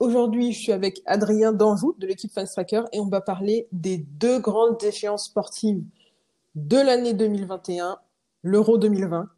Aujourd'hui, 0.00 0.52
je 0.52 0.60
suis 0.60 0.72
avec 0.72 1.02
Adrien 1.06 1.52
Danjou 1.52 1.96
de 1.98 2.06
l'équipe 2.06 2.32
Fan 2.32 2.46
Striker 2.46 2.82
et 2.92 3.00
on 3.00 3.08
va 3.08 3.20
parler 3.20 3.66
des 3.72 3.98
deux 3.98 4.38
grandes 4.38 4.80
échéances 4.84 5.24
sportives 5.24 5.82
de 6.54 6.76
l'année 6.76 7.14
2021, 7.14 7.98
l'Euro 8.42 8.78
2020 8.78 9.28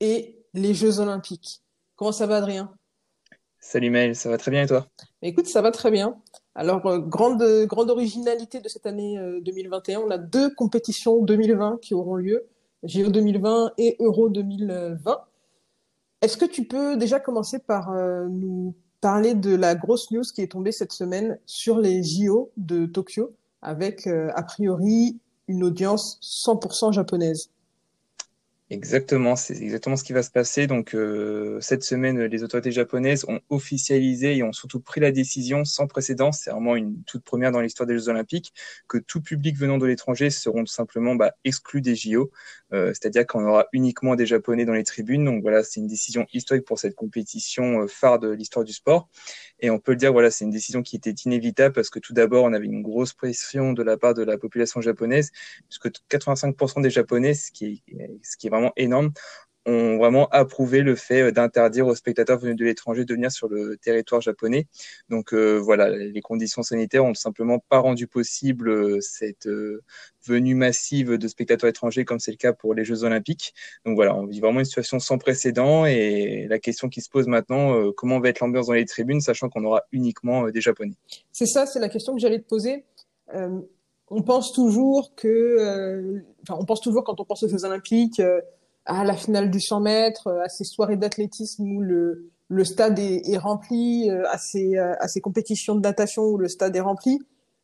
et 0.00 0.38
les 0.52 0.74
Jeux 0.74 1.00
Olympiques. 1.00 1.62
Comment 1.96 2.12
ça 2.12 2.26
va, 2.26 2.36
Adrien? 2.36 2.70
Salut 3.60 3.88
Maël, 3.88 4.14
ça 4.14 4.28
va 4.28 4.36
très 4.36 4.50
bien 4.50 4.64
et 4.64 4.66
toi? 4.66 4.86
Écoute, 5.22 5.46
ça 5.46 5.62
va 5.62 5.70
très 5.70 5.90
bien. 5.90 6.20
Alors, 6.54 6.84
euh, 6.84 6.98
grande, 6.98 7.42
grande 7.64 7.88
originalité 7.88 8.60
de 8.60 8.68
cette 8.68 8.84
année 8.84 9.18
2021, 9.42 10.00
euh, 10.00 10.04
on 10.06 10.10
a 10.10 10.18
deux 10.18 10.54
compétitions 10.54 11.22
2020 11.22 11.78
qui 11.80 11.94
auront 11.94 12.16
lieu, 12.16 12.46
JO 12.82 13.08
2020 13.08 13.72
et 13.78 13.96
Euro 14.00 14.28
2020. 14.28 15.18
Est-ce 16.20 16.36
que 16.36 16.44
tu 16.44 16.64
peux 16.64 16.98
déjà 16.98 17.20
commencer 17.20 17.58
par 17.58 17.90
euh, 17.92 18.26
nous 18.28 18.74
parler 19.00 19.34
de 19.34 19.54
la 19.54 19.74
grosse 19.74 20.10
news 20.10 20.22
qui 20.22 20.42
est 20.42 20.52
tombée 20.52 20.72
cette 20.72 20.92
semaine 20.92 21.38
sur 21.46 21.78
les 21.78 22.02
JO 22.02 22.50
de 22.56 22.86
Tokyo, 22.86 23.34
avec 23.62 24.06
a 24.06 24.42
priori 24.42 25.18
une 25.48 25.64
audience 25.64 26.18
100% 26.22 26.92
japonaise 26.92 27.50
Exactement, 28.72 29.34
c'est 29.34 29.60
exactement 29.60 29.96
ce 29.96 30.04
qui 30.04 30.12
va 30.12 30.22
se 30.22 30.30
passer. 30.30 30.68
Donc 30.68 30.94
euh, 30.94 31.60
cette 31.60 31.82
semaine, 31.82 32.22
les 32.22 32.44
autorités 32.44 32.70
japonaises 32.70 33.24
ont 33.26 33.40
officialisé 33.48 34.36
et 34.36 34.44
ont 34.44 34.52
surtout 34.52 34.78
pris 34.78 35.00
la 35.00 35.10
décision 35.10 35.64
sans 35.64 35.88
précédent, 35.88 36.30
c'est 36.30 36.52
vraiment 36.52 36.76
une 36.76 37.02
toute 37.02 37.24
première 37.24 37.50
dans 37.50 37.60
l'histoire 37.60 37.88
des 37.88 37.98
Jeux 37.98 38.10
Olympiques, 38.10 38.54
que 38.86 38.98
tout 38.98 39.20
public 39.20 39.56
venant 39.56 39.76
de 39.76 39.86
l'étranger 39.86 40.30
seront 40.30 40.60
tout 40.60 40.72
simplement 40.72 41.16
bah, 41.16 41.32
exclus 41.42 41.80
des 41.80 41.96
JO. 41.96 42.30
Euh, 42.72 42.90
c'est-à-dire 42.94 43.26
qu'on 43.26 43.44
aura 43.44 43.66
uniquement 43.72 44.14
des 44.14 44.26
Japonais 44.26 44.64
dans 44.64 44.74
les 44.74 44.84
tribunes. 44.84 45.24
Donc 45.24 45.42
voilà, 45.42 45.64
c'est 45.64 45.80
une 45.80 45.88
décision 45.88 46.26
historique 46.32 46.64
pour 46.64 46.78
cette 46.78 46.94
compétition 46.94 47.82
euh, 47.82 47.86
phare 47.88 48.20
de 48.20 48.30
l'histoire 48.30 48.64
du 48.64 48.72
sport. 48.72 49.08
Et 49.58 49.70
on 49.70 49.80
peut 49.80 49.92
le 49.92 49.96
dire, 49.96 50.12
voilà, 50.12 50.30
c'est 50.30 50.44
une 50.44 50.52
décision 50.52 50.82
qui 50.82 50.94
était 50.94 51.10
inévitable 51.10 51.74
parce 51.74 51.90
que 51.90 51.98
tout 51.98 52.12
d'abord, 52.12 52.44
on 52.44 52.52
avait 52.52 52.66
une 52.66 52.82
grosse 52.82 53.12
pression 53.14 53.72
de 53.72 53.82
la 53.82 53.96
part 53.96 54.14
de 54.14 54.22
la 54.22 54.38
population 54.38 54.80
japonaise, 54.80 55.32
puisque 55.68 55.90
85% 56.08 56.82
des 56.82 56.90
Japonais, 56.90 57.34
ce 57.34 57.50
qui 57.50 57.82
est, 57.88 58.04
ce 58.22 58.36
qui 58.36 58.46
est 58.46 58.50
vraiment 58.50 58.59
énorme, 58.76 59.12
ont 59.66 59.98
vraiment 59.98 60.28
approuvé 60.28 60.80
le 60.80 60.94
fait 60.96 61.22
euh, 61.22 61.32
d'interdire 61.32 61.86
aux 61.86 61.94
spectateurs 61.94 62.38
venus 62.38 62.56
de 62.56 62.64
l'étranger 62.64 63.04
de 63.04 63.14
venir 63.14 63.30
sur 63.30 63.48
le 63.48 63.76
territoire 63.76 64.20
japonais. 64.20 64.66
Donc 65.08 65.34
euh, 65.34 65.56
voilà, 65.58 65.90
les 65.90 66.20
conditions 66.20 66.62
sanitaires 66.62 67.04
ont 67.04 67.14
simplement 67.14 67.58
pas 67.58 67.78
rendu 67.78 68.06
possible 68.06 68.70
euh, 68.70 68.98
cette 69.00 69.48
venue 70.26 70.54
massive 70.54 71.16
de 71.16 71.28
spectateurs 71.28 71.68
étrangers 71.68 72.04
comme 72.04 72.20
c'est 72.20 72.30
le 72.30 72.36
cas 72.36 72.52
pour 72.52 72.74
les 72.74 72.84
Jeux 72.84 73.04
Olympiques. 73.04 73.54
Donc 73.84 73.96
voilà, 73.96 74.14
on 74.14 74.26
vit 74.26 74.40
vraiment 74.40 74.60
une 74.60 74.66
situation 74.66 74.98
sans 74.98 75.18
précédent 75.18 75.86
et 75.86 76.46
la 76.48 76.58
question 76.58 76.88
qui 76.88 77.00
se 77.00 77.08
pose 77.08 77.26
maintenant, 77.26 77.90
comment 77.92 78.20
va 78.20 78.28
être 78.28 78.40
l'ambiance 78.40 78.66
dans 78.66 78.74
les 78.74 78.84
tribunes, 78.84 79.20
sachant 79.20 79.48
qu'on 79.48 79.64
aura 79.64 79.82
uniquement 79.92 80.50
des 80.50 80.60
Japonais. 80.60 80.94
C'est 81.32 81.46
ça, 81.46 81.66
c'est 81.66 81.80
la 81.80 81.88
question 81.88 82.14
que 82.14 82.20
j'allais 82.20 82.40
te 82.40 82.46
poser. 82.46 82.84
On 84.10 84.22
pense 84.22 84.52
toujours 84.52 85.14
que, 85.14 86.22
enfin, 86.42 86.58
on 86.60 86.64
pense 86.64 86.80
toujours 86.80 87.04
quand 87.04 87.20
on 87.20 87.24
pense 87.24 87.42
aux 87.42 87.48
Jeux 87.48 87.64
Olympiques 87.64 88.20
à 88.86 89.04
la 89.04 89.14
finale 89.14 89.50
du 89.50 89.60
100 89.60 89.80
mètres, 89.80 90.26
euh, 90.26 90.42
à 90.42 90.48
ces 90.48 90.64
soirées 90.64 90.96
d'athlétisme 90.96 91.64
où 91.64 91.80
le, 91.80 92.30
le 92.48 92.64
stade 92.64 92.98
est, 92.98 93.28
est 93.28 93.38
rempli, 93.38 94.10
euh, 94.10 94.28
à 94.28 94.38
ces, 94.38 94.76
euh, 94.76 94.94
à 94.98 95.08
ces 95.08 95.20
compétitions 95.20 95.74
de 95.74 95.80
natation 95.80 96.24
où 96.24 96.38
le 96.38 96.48
stade 96.48 96.74
est 96.74 96.80
rempli. 96.80 97.20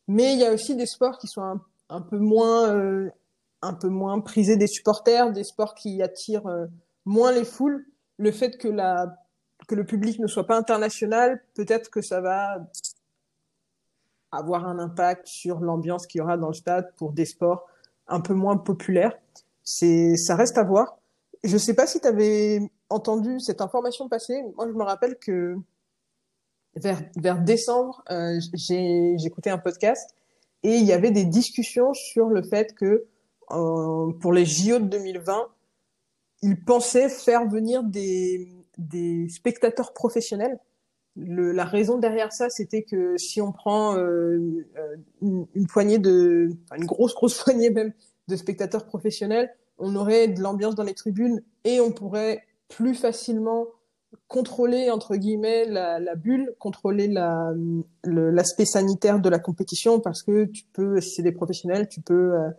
Mais 0.08 0.34
il 0.34 0.38
y 0.38 0.44
a 0.44 0.52
aussi 0.52 0.76
des 0.76 0.86
sports 0.86 1.18
qui 1.18 1.26
sont 1.26 1.42
un, 1.42 1.60
un 1.88 2.00
peu 2.00 2.18
moins, 2.18 3.10
un 3.62 3.74
peu 3.74 3.88
moins 3.88 4.20
prisés 4.20 4.56
des 4.56 4.68
supporters, 4.68 5.32
des 5.32 5.42
sports 5.42 5.74
qui 5.74 6.00
attirent 6.00 6.48
moins 7.04 7.32
les 7.32 7.44
foules. 7.44 7.84
Le 8.16 8.30
fait 8.30 8.56
que 8.56 8.68
la, 8.68 9.16
que 9.66 9.74
le 9.74 9.84
public 9.84 10.20
ne 10.20 10.28
soit 10.28 10.46
pas 10.46 10.56
international, 10.56 11.42
peut-être 11.54 11.90
que 11.90 12.02
ça 12.02 12.20
va 12.20 12.68
avoir 14.32 14.66
un 14.66 14.78
impact 14.78 15.26
sur 15.26 15.60
l'ambiance 15.60 16.06
qu'il 16.06 16.20
y 16.20 16.22
aura 16.22 16.36
dans 16.36 16.48
le 16.48 16.54
stade 16.54 16.92
pour 16.96 17.12
des 17.12 17.24
sports 17.24 17.66
un 18.08 18.20
peu 18.20 18.34
moins 18.34 18.56
populaires. 18.56 19.16
C'est, 19.62 20.16
ça 20.16 20.36
reste 20.36 20.58
à 20.58 20.64
voir. 20.64 20.98
Je 21.44 21.54
ne 21.54 21.58
sais 21.58 21.74
pas 21.74 21.86
si 21.86 22.00
tu 22.00 22.06
avais 22.06 22.60
entendu 22.88 23.40
cette 23.40 23.60
information 23.60 24.08
passer. 24.08 24.42
Moi, 24.56 24.68
je 24.68 24.72
me 24.72 24.82
rappelle 24.82 25.16
que 25.18 25.56
vers, 26.76 27.00
vers 27.16 27.40
décembre, 27.40 28.02
euh, 28.10 28.38
j'ai 28.54 29.14
écouté 29.24 29.50
un 29.50 29.58
podcast 29.58 30.14
et 30.62 30.76
il 30.76 30.84
y 30.84 30.92
avait 30.92 31.10
des 31.10 31.24
discussions 31.24 31.94
sur 31.94 32.26
le 32.26 32.42
fait 32.42 32.74
que 32.74 33.06
euh, 33.52 34.12
pour 34.20 34.32
les 34.32 34.44
JO 34.44 34.78
de 34.78 34.86
2020, 34.86 35.48
ils 36.42 36.62
pensaient 36.64 37.08
faire 37.08 37.48
venir 37.48 37.82
des, 37.82 38.48
des 38.78 39.28
spectateurs 39.28 39.92
professionnels. 39.92 40.58
Le, 41.16 41.52
la 41.52 41.64
raison 41.64 41.98
derrière 41.98 42.32
ça, 42.32 42.50
c'était 42.50 42.82
que 42.82 43.16
si 43.16 43.40
on 43.40 43.52
prend 43.52 43.96
euh, 43.96 44.38
euh 44.76 44.96
une, 45.22 45.46
une, 45.54 45.66
poignée 45.66 45.98
de, 45.98 46.50
une 46.76 46.84
grosse 46.84 47.14
grosse 47.14 47.38
poignée 47.42 47.70
même 47.70 47.92
de 48.28 48.36
spectateurs 48.36 48.84
professionnels, 48.84 49.50
on 49.78 49.94
aurait 49.96 50.28
de 50.28 50.40
l'ambiance 50.40 50.74
dans 50.74 50.82
les 50.82 50.94
tribunes 50.94 51.42
et 51.64 51.80
on 51.80 51.92
pourrait 51.92 52.42
plus 52.68 52.94
facilement 52.94 53.66
contrôler 54.28 54.90
entre 54.90 55.16
guillemets 55.16 55.66
la, 55.66 55.98
la 55.98 56.14
bulle, 56.14 56.54
contrôler 56.58 57.08
la 57.08 57.52
l'aspect 58.04 58.64
sanitaire 58.64 59.20
de 59.20 59.28
la 59.28 59.38
compétition 59.38 60.00
parce 60.00 60.22
que 60.22 60.44
tu 60.46 60.64
peux, 60.72 61.00
si 61.00 61.16
c'est 61.16 61.22
des 61.22 61.32
professionnels, 61.32 61.88
tu 61.88 62.00
peux 62.00 62.34
euh, 62.34 62.50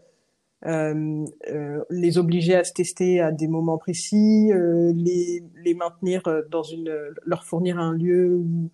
les 0.63 2.17
obliger 2.17 2.55
à 2.55 2.63
se 2.63 2.73
tester 2.73 3.19
à 3.21 3.31
des 3.31 3.47
moments 3.47 3.77
précis, 3.77 4.51
euh, 4.51 4.91
les, 4.95 5.43
les 5.63 5.73
maintenir 5.73 6.23
dans 6.49 6.63
une, 6.63 6.91
leur 7.25 7.43
fournir 7.43 7.79
un 7.79 7.93
lieu 7.93 8.35
où, 8.35 8.69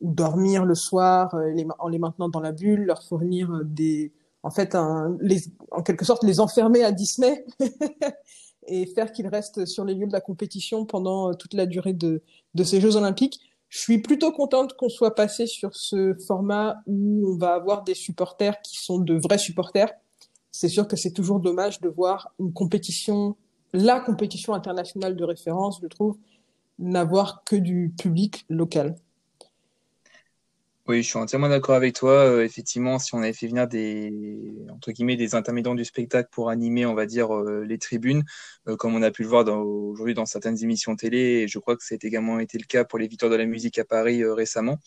où 0.00 0.12
dormir 0.12 0.64
le 0.64 0.74
soir, 0.74 1.36
les, 1.54 1.66
en 1.78 1.88
les 1.88 1.98
maintenant 1.98 2.28
dans 2.28 2.40
la 2.40 2.52
bulle, 2.52 2.84
leur 2.84 3.02
fournir 3.02 3.62
des 3.64 4.12
en 4.42 4.50
fait, 4.50 4.74
un, 4.74 5.16
les, 5.20 5.40
en 5.70 5.82
quelque 5.82 6.04
sorte, 6.04 6.24
les 6.24 6.40
enfermer 6.40 6.82
à 6.82 6.92
Disney 6.92 7.44
et 8.66 8.86
faire 8.86 9.12
qu'ils 9.12 9.28
restent 9.28 9.64
sur 9.66 9.84
les 9.84 9.94
lieux 9.94 10.06
de 10.06 10.12
la 10.12 10.20
compétition 10.20 10.84
pendant 10.84 11.30
euh, 11.30 11.34
toute 11.34 11.54
la 11.54 11.66
durée 11.66 11.92
de, 11.92 12.22
de 12.54 12.64
ces 12.64 12.80
Jeux 12.80 12.96
Olympiques. 12.96 13.40
Je 13.68 13.78
suis 13.78 13.98
plutôt 13.98 14.32
contente 14.32 14.74
qu'on 14.74 14.88
soit 14.88 15.14
passé 15.14 15.46
sur 15.46 15.74
ce 15.74 16.14
format 16.26 16.76
où 16.86 17.24
on 17.26 17.38
va 17.38 17.54
avoir 17.54 17.84
des 17.84 17.94
supporters 17.94 18.60
qui 18.62 18.76
sont 18.76 18.98
de 18.98 19.14
vrais 19.14 19.38
supporters. 19.38 19.92
C'est 20.52 20.68
sûr 20.68 20.86
que 20.86 20.96
c'est 20.96 21.12
toujours 21.12 21.40
dommage 21.40 21.80
de 21.80 21.88
voir 21.88 22.32
une 22.38 22.52
compétition, 22.52 23.36
la 23.72 24.00
compétition 24.00 24.54
internationale 24.54 25.16
de 25.16 25.24
référence, 25.24 25.80
je 25.82 25.88
trouve, 25.88 26.16
n'avoir 26.78 27.42
que 27.44 27.56
du 27.56 27.92
public 27.98 28.44
local. 28.48 28.96
Oui, 30.88 31.00
je 31.02 31.08
suis 31.08 31.18
entièrement 31.18 31.48
d'accord 31.48 31.76
avec 31.76 31.94
toi. 31.94 32.10
Euh, 32.10 32.44
effectivement, 32.44 32.98
si 32.98 33.14
on 33.14 33.18
avait 33.18 33.32
fait 33.32 33.46
venir 33.46 33.68
des 33.68 34.12
entre 34.68 34.90
guillemets 34.90 35.16
des 35.16 35.36
intermédiaires 35.36 35.76
du 35.76 35.84
spectacle 35.84 36.28
pour 36.32 36.50
animer, 36.50 36.84
on 36.86 36.94
va 36.94 37.06
dire 37.06 37.32
euh, 37.32 37.64
les 37.64 37.78
tribunes, 37.78 38.24
euh, 38.66 38.74
comme 38.74 38.96
on 38.96 39.02
a 39.02 39.12
pu 39.12 39.22
le 39.22 39.28
voir 39.28 39.46
aujourd'hui 39.46 40.14
dans 40.14 40.26
certaines 40.26 40.60
émissions 40.60 40.96
télé, 40.96 41.18
et 41.18 41.48
je 41.48 41.60
crois 41.60 41.76
que 41.76 41.84
c'est 41.84 42.04
également 42.04 42.40
été 42.40 42.58
le 42.58 42.64
cas 42.64 42.84
pour 42.84 42.98
les 42.98 43.06
Victoires 43.06 43.30
de 43.30 43.36
la 43.36 43.46
musique 43.46 43.78
à 43.78 43.84
Paris 43.84 44.24
récemment. 44.24 44.78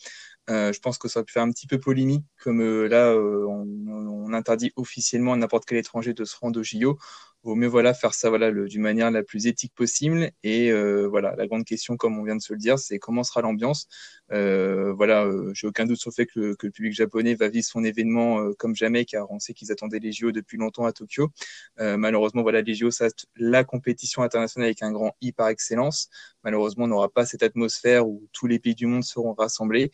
Je 0.48 0.78
pense 0.80 0.98
que 0.98 1.08
ça 1.08 1.20
aurait 1.20 1.30
faire 1.30 1.42
un 1.42 1.50
petit 1.50 1.66
peu 1.66 1.78
polémique, 1.78 2.24
comme 2.42 2.62
là 2.86 3.14
on, 3.14 3.66
on, 3.88 4.32
interdit 4.32 4.72
officiellement 4.76 5.32
à 5.32 5.36
n'importe 5.36 5.64
quel 5.66 5.78
étranger 5.78 6.12
de 6.12 6.24
se 6.24 6.36
rendre 6.36 6.60
au 6.60 6.62
JO 6.62 6.98
vaut 7.46 7.54
mieux 7.54 7.68
voilà 7.68 7.94
faire 7.94 8.12
ça 8.12 8.28
voilà 8.28 8.50
d'une 8.50 8.82
manière 8.82 9.10
la 9.10 9.22
plus 9.22 9.46
éthique 9.46 9.72
possible. 9.74 10.30
Et 10.42 10.70
euh, 10.70 11.06
voilà 11.06 11.34
la 11.36 11.46
grande 11.46 11.64
question 11.64 11.96
comme 11.96 12.18
on 12.18 12.24
vient 12.24 12.36
de 12.36 12.42
se 12.42 12.52
le 12.52 12.58
dire 12.58 12.78
c'est 12.78 12.98
comment 12.98 13.22
sera 13.22 13.40
l'ambiance. 13.40 13.88
Euh, 14.32 14.92
voilà 14.92 15.24
euh, 15.24 15.52
j'ai 15.54 15.66
aucun 15.66 15.86
doute 15.86 15.98
sur 15.98 16.10
le 16.10 16.14
fait 16.14 16.26
que, 16.26 16.54
que, 16.54 16.66
le 16.66 16.72
public 16.72 16.92
japonais 16.92 17.34
va 17.34 17.48
vivre 17.48 17.64
son 17.64 17.84
événement 17.84 18.40
euh, 18.40 18.52
comme 18.58 18.74
jamais 18.74 19.04
car 19.04 19.30
on 19.30 19.38
sait 19.38 19.54
qu'ils 19.54 19.70
attendaient 19.70 20.00
les 20.00 20.12
JO 20.12 20.32
depuis 20.32 20.58
longtemps 20.58 20.84
à 20.84 20.92
Tokyo. 20.92 21.30
Euh, 21.78 21.96
malheureusement 21.96 22.42
voilà 22.42 22.62
les 22.62 22.74
JO 22.74 22.90
ça 22.90 23.06
la 23.36 23.64
compétition 23.64 24.22
internationale 24.22 24.66
avec 24.66 24.82
un 24.82 24.90
grand 24.90 25.16
I 25.20 25.32
par 25.32 25.48
excellence 25.48 26.10
malheureusement 26.46 26.84
on 26.84 26.88
n'aura 26.88 27.10
pas 27.10 27.26
cette 27.26 27.42
atmosphère 27.42 28.08
où 28.08 28.22
tous 28.32 28.46
les 28.46 28.58
pays 28.58 28.74
du 28.74 28.86
monde 28.86 29.04
seront 29.04 29.34
rassemblés 29.34 29.90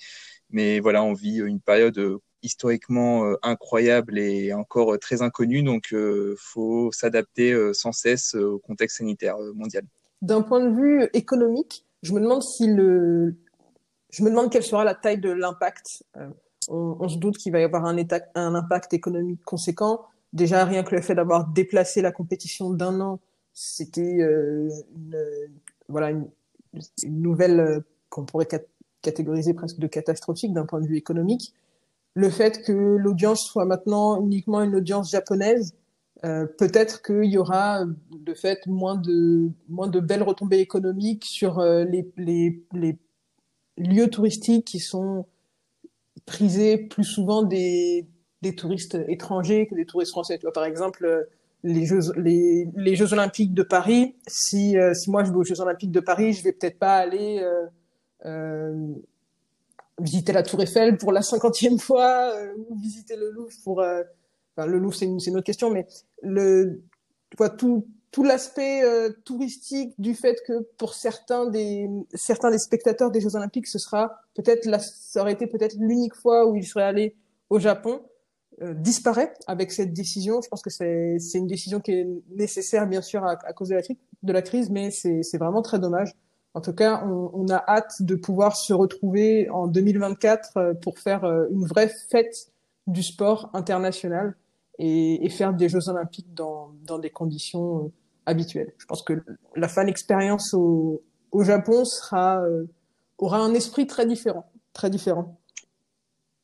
mais 0.51 0.79
voilà 0.79 1.03
on 1.03 1.15
vit 1.15 1.39
une 1.39 1.61
période 1.61 2.21
historiquement 2.43 3.25
euh, 3.25 3.37
incroyable 3.43 4.19
et 4.19 4.53
encore 4.53 4.95
euh, 4.95 4.99
très 4.99 5.23
inconnu, 5.23 5.63
donc 5.63 5.93
euh, 5.93 6.35
faut 6.39 6.91
s'adapter 6.93 7.55
sans 7.73 7.93
cesse 7.93 8.35
au 8.35 8.59
contexte 8.59 8.99
sanitaire 8.99 9.37
mondial. 9.55 9.85
D'un 10.21 10.43
point 10.43 10.61
de 10.61 10.75
vue 10.75 11.09
économique, 11.15 11.87
je 12.03 12.13
me 12.13 12.21
demande 12.21 12.43
si 12.43 12.67
le, 12.67 13.37
je 14.11 14.23
me 14.23 14.31
demande 14.31 14.51
quelle 14.51 14.63
sera 14.63 14.85
la 14.85 14.95
taille 14.95 15.21
de 15.21 15.31
l'impact. 15.31 16.05
On, 16.69 17.09
se 17.09 17.19
doute 17.19 17.39
qu'il 17.39 17.53
va 17.53 17.61
y 17.61 17.65
avoir 17.65 17.85
un, 17.87 17.97
impact 18.37 18.95
économique 18.95 19.43
conséquent. 19.45 20.03
déjà 20.33 20.65
rien 20.65 20.85
que 20.85 20.95
le 20.95 21.03
fait 21.03 21.17
d'avoir 21.17 21.49
déplacé 21.49 22.03
la 22.03 22.13
compétition 22.13 22.71
d'un 22.71 23.01
an, 23.01 23.21
c'était 23.53 24.21
euh, 24.21 24.69
une, 24.95 25.17
voilà 25.89 26.11
une, 26.11 26.29
nouvelle 27.05 27.61
euh, 27.61 27.81
qu'on 28.09 28.25
pourrait 28.25 28.49
catégoriser 29.03 29.55
presque 29.55 29.79
de 29.79 29.87
catastrophique 29.87 30.53
d'un 30.53 30.67
point 30.67 30.81
de 30.81 30.87
vue 30.87 30.97
économique. 30.97 31.55
Le 32.15 32.31
fait 32.31 32.63
que 32.63 32.73
l'audience 32.73 33.45
soit 33.45 33.65
maintenant 33.65 34.21
uniquement 34.21 34.63
une 34.63 34.77
audience 34.77 35.11
japonaise, 35.11 35.75
euh, 36.25 36.47
peut-être 36.47 37.03
qu'il 37.03 37.25
y 37.25 37.39
aura 37.39 37.85
de 38.11 38.35
fait 38.35 38.67
moins 38.67 38.97
de 38.97 39.51
moins 39.69 39.89
de 39.89 39.99
belles 39.99 40.23
retombées 40.23 40.61
économiques 40.61 41.25
sur 41.25 41.59
euh, 41.59 41.85
les 41.85 42.61
lieux 43.79 44.09
touristiques 44.09 44.67
qui 44.67 44.79
sont 44.79 45.27
prisés 46.27 46.77
plus 46.77 47.05
souvent 47.05 47.43
des, 47.43 48.07
des 48.43 48.55
touristes 48.55 48.99
étrangers 49.09 49.67
que 49.67 49.75
des 49.75 49.87
touristes 49.87 50.13
français. 50.13 50.39
Tu 50.39 50.43
vois, 50.43 50.53
par 50.53 50.65
exemple, 50.65 51.29
les 51.63 51.87
Jeux, 51.87 52.01
les, 52.17 52.69
les 52.75 52.97
Jeux 52.97 53.13
Olympiques 53.13 53.55
de 53.55 53.63
Paris, 53.63 54.17
si, 54.27 54.77
euh, 54.77 54.95
si 54.95 55.11
moi 55.11 55.25
je 55.25 55.31
vais 55.31 55.37
aux 55.37 55.45
Jeux 55.45 55.61
Olympiques 55.61 55.93
de 55.93 56.01
Paris, 56.01 56.33
je 56.33 56.43
vais 56.43 56.53
peut-être 56.53 56.79
pas 56.79 56.97
aller 56.97 57.41
euh, 57.41 57.67
euh, 58.27 58.95
visiter 60.01 60.33
la 60.33 60.43
Tour 60.43 60.63
Eiffel 60.63 60.97
pour 60.97 61.13
la 61.13 61.23
cinquantième 61.23 61.79
fois 61.79 62.33
euh, 62.35 62.55
ou 62.69 62.77
visiter 62.77 63.17
le 63.17 63.31
Louvre 63.31 63.53
pour. 63.65 63.81
Euh, 63.81 64.03
enfin, 64.57 64.67
le 64.67 64.79
Louvre, 64.79 64.95
c'est 64.95 65.05
une, 65.05 65.19
une, 65.25 65.37
autre 65.37 65.47
question, 65.47 65.71
mais 65.71 65.87
le, 66.23 66.83
vois, 67.39 67.51
tout, 67.51 67.87
tout 68.11 68.25
l'aspect 68.25 68.83
touristique 69.25 69.95
du 69.99 70.15
fait 70.15 70.37
que 70.47 70.61
pour 70.77 70.95
certains 70.95 71.47
des, 71.47 71.89
certains 72.13 72.51
des 72.51 72.59
spectateurs 72.59 73.11
des 73.11 73.21
Jeux 73.21 73.37
Olympiques, 73.37 73.69
ce 73.69 73.79
sera 73.79 74.21
peut-être, 74.35 74.69
ça 74.81 75.23
aurait 75.23 75.33
été 75.33 75.47
peut-être 75.47 75.77
l'unique 75.79 76.15
fois 76.15 76.47
où 76.47 76.57
ils 76.57 76.67
seraient 76.67 76.85
allés 76.85 77.15
au 77.49 77.59
Japon 77.59 78.03
euh, 78.63 78.75
disparaît 78.75 79.33
avec 79.47 79.73
cette 79.73 79.93
décision. 79.93 80.41
Je 80.43 80.49
pense 80.49 80.63
que 80.63 80.71
c'est 80.71 81.19
une 81.35 81.47
décision 81.47 81.81
qui 81.81 81.93
est 81.93 82.07
nécessaire, 82.31 82.87
bien 82.87 83.03
sûr, 83.03 83.25
à, 83.25 83.37
cause 83.53 83.69
de 83.69 83.75
la, 83.75 83.83
de 84.23 84.33
la 84.33 84.43
crise, 84.43 84.71
mais 84.71 84.91
c'est 84.91 85.39
vraiment 85.39 85.63
très 85.63 85.79
dommage. 85.79 86.15
En 86.55 86.61
tout 86.61 86.75
cas, 86.75 87.03
on, 87.07 87.31
on, 87.33 87.49
a 87.49 87.65
hâte 87.67 88.03
de 88.03 88.15
pouvoir 88.15 88.57
se 88.57 88.75
retrouver 88.75 89.49
en 89.49 89.67
2024 89.67 90.57
euh, 90.57 90.75
pour 90.75 90.99
faire 90.99 91.25
euh, 91.25 91.47
une 91.51 91.65
vraie 91.65 91.91
fête 92.11 92.53
du 92.87 93.03
sport 93.03 93.49
international 93.55 94.37
et, 94.79 95.25
et 95.25 95.31
faire 95.31 95.55
des 95.55 95.71
Jeux 95.71 95.89
olympiques 95.89 96.35
dans, 96.35 96.73
dans 96.85 96.99
des 96.99 97.11
conditions 97.11 97.91
habituelles. 98.27 98.75
Je 98.77 98.85
pense 98.85 99.03
que 99.03 99.23
la 99.57 99.69
fan 99.69 99.89
expérience 99.89 100.53
au, 100.53 101.03
au 101.31 101.43
Japon 101.43 101.87
sera 101.87 102.45
aura 103.19 103.39
un 103.39 103.55
esprit 103.55 103.87
très 103.87 104.05
différent, 104.05 104.51
très 104.73 104.91
différent 104.91 105.39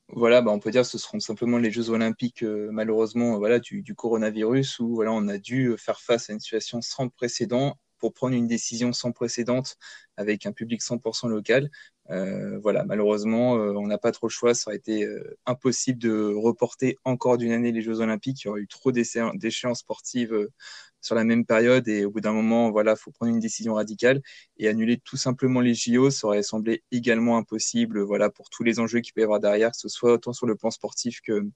voilà, 0.09 0.41
bah 0.41 0.51
on 0.53 0.59
peut 0.59 0.71
dire 0.71 0.83
que 0.83 0.89
ce 0.89 0.99
seront 0.99 1.21
simplement 1.21 1.59
les 1.59 1.71
Jeux 1.71 1.91
Olympiques, 1.91 2.43
euh, 2.43 2.69
malheureusement, 2.73 3.35
euh, 3.35 3.39
voilà, 3.39 3.59
du, 3.59 3.95
coronavirus, 3.95 4.81
où 4.81 4.95
voilà, 4.95 5.13
on 5.13 5.29
a 5.29 5.39
dû 5.39 5.75
faire 5.79 6.01
face 6.01 6.31
à 6.31 6.33
une 6.33 6.41
situation 6.41 6.81
sans 6.81 7.09
précédent 7.09 7.77
pour 7.99 8.13
prendre 8.15 8.35
une 8.35 8.47
décision 8.47 8.93
sans 8.93 9.13
précédente 9.13 9.77
avec 10.17 10.47
un 10.47 10.53
public 10.53 10.83
100% 10.83 11.29
local. 11.29 11.71
Euh, 12.11 12.59
voilà, 12.61 12.85
malheureusement, 12.85 13.57
euh, 13.57 13.73
on 13.75 13.87
n'a 13.87 13.99
pas 13.99 14.13
trop 14.13 14.29
le 14.29 14.33
choix. 14.33 14.55
Ça 14.55 14.71
aurait 14.71 14.77
été 14.77 15.05
euh, 15.05 15.37
impossible 15.47 15.99
de 15.99 16.33
reporter 16.35 16.97
encore 17.05 17.39
d'une 17.39 17.53
année 17.53 17.73
les 17.73 17.83
Jeux 17.83 18.01
Olympiques. 18.01 18.43
Il 18.45 18.47
y 18.47 18.51
aurait 18.51 18.61
eu 18.63 18.69
trop 18.69 18.93
d'échéances 18.93 19.81
sportives 19.81 20.33
euh, 20.33 20.51
sur 21.01 21.15
la 21.15 21.25
même 21.25 21.45
période 21.45 21.87
et 21.89 22.05
au 22.05 22.11
bout 22.11 22.21
d'un 22.21 22.33
moment, 22.33 22.71
voilà, 22.71 22.97
faut 22.97 23.11
prendre 23.11 23.33
une 23.33 23.41
décision 23.41 23.75
radicale 23.75 24.21
et 24.57 24.69
annuler 24.69 24.99
tout 24.99 25.17
simplement 25.17 25.61
les 25.61 25.75
JO. 25.75 26.11
Ça 26.11 26.27
aurait 26.27 26.43
semblé 26.43 26.83
également 26.91 27.37
impossible, 27.37 28.01
voilà, 28.01 28.31
pour 28.31 28.51
tous 28.51 28.63
les 28.65 28.81
enjeux 28.81 29.01
qu'il 29.01 29.13
peut 29.13 29.21
y 29.21 29.25
avoir 29.25 29.41
derrière, 29.41 29.71
que 29.71 29.79
ce 29.79 29.89
soit 29.89 30.13
autant 30.13 30.33
sur 30.33 30.47
le 30.47 30.57
plan 30.57 30.71
sportif 30.71 31.21
que, 31.21 31.47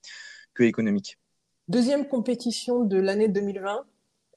que 0.53 0.63
économique. 0.63 1.17
Deuxième 1.67 2.07
compétition 2.07 2.83
de 2.83 2.97
l'année 2.97 3.27
2020, 3.27 3.85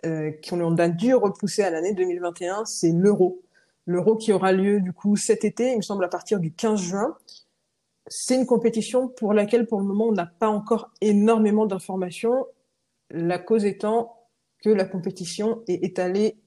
euh, 0.05 0.31
qu'on 0.49 0.77
a 0.77 0.89
dû 0.89 1.15
repousser 1.15 1.63
à 1.63 1.71
l'année 1.71 1.95
2021, 1.95 2.65
c'est 2.65 2.93
l'Euro. 2.93 3.43
L'Euro 3.87 4.17
qui 4.17 4.33
aura 4.33 4.53
lieu 4.53 4.81
du 4.81 4.93
coup 4.93 5.17
cet 5.17 5.45
été, 5.45 5.73
il 5.73 5.77
me 5.79 5.83
semble 5.83 6.05
à 6.05 6.09
partir 6.09 6.39
du 6.39 6.53
15 6.53 6.81
juin. 6.81 7.17
C'est 8.09 8.37
une 8.37 8.47
compétition 8.47 9.09
pour 9.09 9.33
laquelle 9.33 9.67
pour 9.67 9.81
le 9.81 9.87
moment 9.87 10.07
on 10.07 10.13
n'a 10.13 10.27
pas 10.27 10.49
encore 10.49 10.93
énormément 11.01 11.67
d'informations. 11.67 12.47
La 13.11 13.39
cause 13.39 13.65
étant 13.65 14.16
que 14.67 14.71
la 14.71 14.85
compétition 14.85 15.63
est 15.69 15.85
étalée 15.85 16.39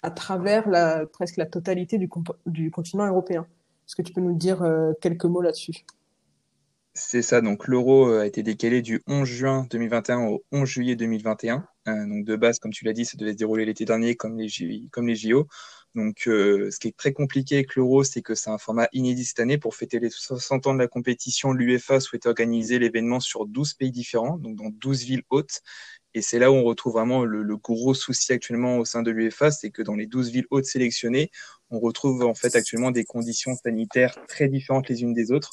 à 0.00 0.10
travers 0.10 0.66
la, 0.66 1.04
presque 1.04 1.36
la 1.36 1.44
totalité 1.44 1.98
du, 1.98 2.08
du 2.46 2.70
continent 2.70 3.06
européen. 3.06 3.46
Est-ce 3.86 3.94
que 3.94 4.00
tu 4.00 4.14
peux 4.14 4.22
nous 4.22 4.34
dire 4.34 4.62
euh, 4.62 4.94
quelques 5.02 5.26
mots 5.26 5.42
là-dessus? 5.42 5.84
C'est 6.94 7.20
ça, 7.20 7.42
donc 7.42 7.68
l'euro 7.68 8.08
euh, 8.08 8.22
a 8.22 8.26
été 8.26 8.42
décalé 8.42 8.80
du 8.80 9.02
11 9.06 9.28
juin 9.28 9.66
2021 9.70 10.20
au 10.20 10.42
11 10.52 10.66
juillet 10.66 10.96
2021. 10.96 11.66
Euh, 11.88 12.06
donc 12.06 12.24
de 12.24 12.36
base, 12.36 12.58
comme 12.58 12.72
tu 12.72 12.86
l'as 12.86 12.94
dit, 12.94 13.04
ça 13.04 13.18
devait 13.18 13.32
se 13.32 13.36
dérouler 13.36 13.66
l'été 13.66 13.84
dernier 13.84 14.16
comme 14.16 14.38
les, 14.38 14.48
JO. 14.48 15.46
Donc 15.94 16.22
ce 16.24 16.78
qui 16.78 16.88
est 16.88 16.96
très 16.96 17.12
compliqué 17.12 17.56
avec 17.56 17.74
l'euro, 17.74 18.04
c'est 18.04 18.22
que 18.22 18.34
c'est 18.34 18.50
un 18.50 18.58
format 18.58 18.88
inédit 18.92 19.24
cette 19.26 19.40
année. 19.40 19.58
Pour 19.58 19.74
fêter 19.74 19.98
les 19.98 20.10
60 20.10 20.66
ans 20.66 20.74
de 20.74 20.78
la 20.78 20.88
compétition, 20.88 21.52
l'UEFA 21.52 22.00
souhaite 22.00 22.24
organiser 22.24 22.78
l'événement 22.78 23.20
sur 23.20 23.46
12 23.46 23.74
pays 23.74 23.90
différents, 23.90 24.38
donc 24.38 24.56
dans 24.56 24.70
12 24.70 25.04
villes 25.04 25.22
hautes. 25.28 25.60
Et 26.16 26.22
c'est 26.22 26.38
là 26.38 26.50
où 26.50 26.54
on 26.54 26.64
retrouve 26.64 26.94
vraiment 26.94 27.26
le, 27.26 27.56
gros 27.58 27.92
souci 27.92 28.32
actuellement 28.32 28.78
au 28.78 28.86
sein 28.86 29.02
de 29.02 29.10
l'UEFA, 29.10 29.50
c'est 29.50 29.68
que 29.68 29.82
dans 29.82 29.94
les 29.94 30.06
12 30.06 30.30
villes 30.30 30.46
hautes 30.48 30.64
sélectionnées, 30.64 31.30
on 31.70 31.80
retrouve 31.80 32.22
en 32.24 32.34
fait 32.34 32.54
actuellement 32.54 32.90
des 32.90 33.04
conditions 33.04 33.54
sanitaires 33.56 34.16
très 34.28 34.48
différentes 34.48 34.88
les 34.88 35.02
unes 35.02 35.14
des 35.14 35.32
autres. 35.32 35.50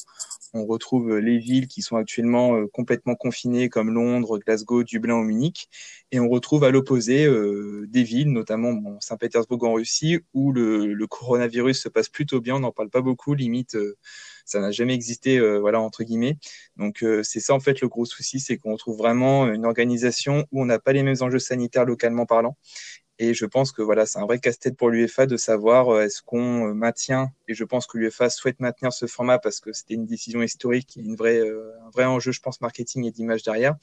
On 0.53 0.65
retrouve 0.65 1.17
les 1.17 1.39
villes 1.39 1.67
qui 1.67 1.81
sont 1.81 1.95
actuellement 1.95 2.55
euh, 2.55 2.67
complètement 2.67 3.15
confinées 3.15 3.69
comme 3.69 3.91
Londres, 3.91 4.37
Glasgow, 4.37 4.83
Dublin 4.83 5.15
ou 5.15 5.23
Munich. 5.23 5.67
Et 6.11 6.19
on 6.19 6.29
retrouve 6.29 6.63
à 6.63 6.69
l'opposé 6.69 7.25
euh, 7.25 7.87
des 7.89 8.03
villes, 8.03 8.31
notamment 8.31 8.99
Saint-Pétersbourg 8.99 9.63
en 9.63 9.73
Russie, 9.73 10.19
où 10.33 10.51
le, 10.51 11.07
coronavirus 11.07 11.81
se 11.81 11.89
passe 11.89 12.09
plutôt 12.09 12.39
bien. 12.39 12.55
On 12.57 12.59
n'en 12.59 12.71
parle 12.71 12.91
pas 12.91 13.01
beaucoup, 13.01 13.33
limite. 13.33 13.75
Euh, 13.75 13.97
ça 14.45 14.59
n'a 14.59 14.71
jamais 14.71 14.93
existé, 14.93 15.37
euh, 15.37 15.59
voilà 15.59 15.79
entre 15.81 16.03
guillemets. 16.03 16.37
Donc 16.77 17.03
euh, 17.03 17.23
c'est 17.23 17.39
ça 17.39 17.53
en 17.53 17.59
fait 17.59 17.81
le 17.81 17.87
gros 17.87 18.05
souci, 18.05 18.39
c'est 18.39 18.57
qu'on 18.57 18.75
trouve 18.77 18.97
vraiment 18.97 19.47
une 19.47 19.65
organisation 19.65 20.45
où 20.51 20.61
on 20.61 20.65
n'a 20.65 20.79
pas 20.79 20.93
les 20.93 21.03
mêmes 21.03 21.21
enjeux 21.21 21.39
sanitaires 21.39 21.85
localement 21.85 22.25
parlant. 22.25 22.57
Et 23.23 23.33
je 23.33 23.45
pense 23.45 23.71
que 23.71 23.81
voilà, 23.81 24.05
c'est 24.05 24.19
un 24.19 24.25
vrai 24.25 24.39
casse-tête 24.39 24.75
pour 24.75 24.89
l'UEFA 24.89 25.25
de 25.27 25.37
savoir 25.37 25.89
euh, 25.89 26.01
est-ce 26.01 26.21
qu'on 26.21 26.73
maintient, 26.73 27.29
et 27.47 27.53
je 27.53 27.63
pense 27.63 27.87
que 27.87 27.97
l'UEFA 27.97 28.29
souhaite 28.29 28.59
maintenir 28.59 28.91
ce 28.91 29.05
format 29.05 29.39
parce 29.39 29.61
que 29.61 29.71
c'était 29.71 29.93
une 29.93 30.05
décision 30.05 30.41
historique, 30.41 30.97
a 30.97 30.99
une 30.99 31.15
vraie, 31.15 31.39
un 31.39 31.89
vrai 31.91 32.03
enjeu, 32.03 32.33
je 32.33 32.41
pense, 32.41 32.59
marketing 32.59 33.05
et 33.05 33.11
d'image 33.11 33.43
derrière. 33.43 33.75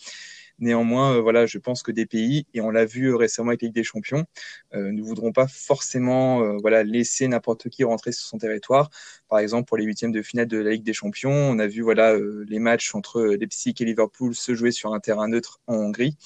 Néanmoins, 0.60 1.16
euh, 1.16 1.20
voilà, 1.20 1.46
je 1.46 1.58
pense 1.58 1.82
que 1.82 1.90
des 1.90 2.04
pays, 2.04 2.46
et 2.52 2.60
on 2.60 2.70
l'a 2.70 2.84
vu 2.84 3.06
euh, 3.06 3.16
récemment 3.16 3.48
avec 3.48 3.62
Ligue 3.62 3.72
des 3.72 3.82
Champions, 3.82 4.26
euh, 4.74 4.92
ne 4.92 5.02
voudront 5.02 5.32
pas 5.32 5.46
forcément 5.48 6.20
voilà, 6.58 6.82
laisser 6.82 7.26
n'importe 7.28 7.68
qui 7.70 7.82
rentrer 7.84 8.12
sur 8.12 8.26
son 8.26 8.38
territoire. 8.38 8.90
Par 9.28 9.38
exemple, 9.38 9.66
pour 9.66 9.78
les 9.78 9.84
huitièmes 9.84 10.12
de 10.12 10.22
finale 10.22 10.46
de 10.46 10.58
la 10.58 10.72
Ligue 10.72 10.84
des 10.84 10.92
Champions, 10.92 11.32
on 11.32 11.58
a 11.58 11.66
vu 11.66 11.80
voilà, 11.82 12.14
les 12.46 12.58
matchs 12.58 12.94
entre 12.94 13.22
Leipzig 13.22 13.74
et 13.80 13.84
Liverpool 13.84 14.34
se 14.34 14.54
jouer 14.54 14.70
sur 14.70 14.92
un 14.92 15.00
terrain 15.00 15.28
neutre 15.28 15.60
en 15.66 15.76
Hongrie. 15.76 16.16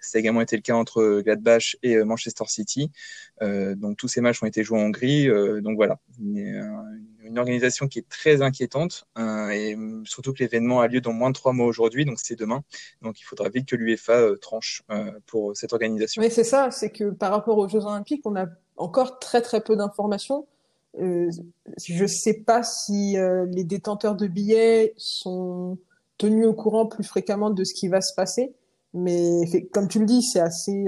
Ça 0.00 0.18
a 0.18 0.20
également 0.20 0.40
été 0.40 0.56
le 0.56 0.62
cas 0.62 0.74
entre 0.74 1.20
Gladbach 1.22 1.76
et 1.82 1.96
Manchester 2.04 2.44
City. 2.46 2.90
Euh, 3.42 3.74
donc 3.74 3.96
tous 3.96 4.08
ces 4.08 4.20
matchs 4.20 4.42
ont 4.42 4.46
été 4.46 4.62
joués 4.62 4.80
en 4.80 4.84
Hongrie. 4.84 5.28
Euh, 5.28 5.60
donc 5.60 5.76
voilà, 5.76 5.98
une, 6.20 7.36
organisation 7.36 7.88
qui 7.88 7.98
est 7.98 8.08
très 8.08 8.40
inquiétante 8.42 9.06
euh, 9.18 9.50
et 9.50 9.76
surtout 10.04 10.32
que 10.32 10.38
l'événement 10.38 10.80
a 10.80 10.88
lieu 10.88 11.00
dans 11.00 11.12
moins 11.12 11.28
de 11.28 11.34
trois 11.34 11.52
mois 11.52 11.66
aujourd'hui, 11.66 12.04
donc 12.04 12.18
c'est 12.20 12.36
demain. 12.36 12.62
Donc 13.02 13.20
il 13.20 13.24
faudra 13.24 13.48
vite 13.48 13.68
que 13.68 13.76
l'UEFA 13.76 14.36
tranche 14.40 14.82
pour 15.26 15.56
cette 15.56 15.72
organisation. 15.72 16.22
Oui, 16.22 16.30
c'est 16.30 16.44
ça, 16.44 16.70
c'est 16.70 16.90
que 16.90 17.10
par 17.10 17.30
rapport 17.30 17.58
aux 17.58 17.68
Jeux 17.68 17.84
Olympiques, 17.84 18.22
on 18.24 18.34
a 18.34 18.46
encore 18.76 19.18
très 19.18 19.42
très 19.42 19.60
peu 19.60 19.76
d'informations. 19.76 20.46
Euh, 20.98 21.30
je 21.86 22.06
sais 22.06 22.42
pas 22.46 22.62
si 22.62 23.16
les 23.52 23.64
détenteurs 23.64 24.16
de 24.16 24.26
billets 24.26 24.94
sont 24.96 25.78
tenus 26.16 26.46
au 26.46 26.54
courant 26.54 26.86
plus 26.86 27.04
fréquemment 27.04 27.50
de 27.50 27.62
ce 27.62 27.74
qui 27.74 27.88
va 27.88 28.00
se 28.00 28.14
passer. 28.14 28.54
Mais 28.94 29.68
comme 29.72 29.88
tu 29.88 29.98
le 29.98 30.06
dis, 30.06 30.22
c'est 30.22 30.40
assez, 30.40 30.86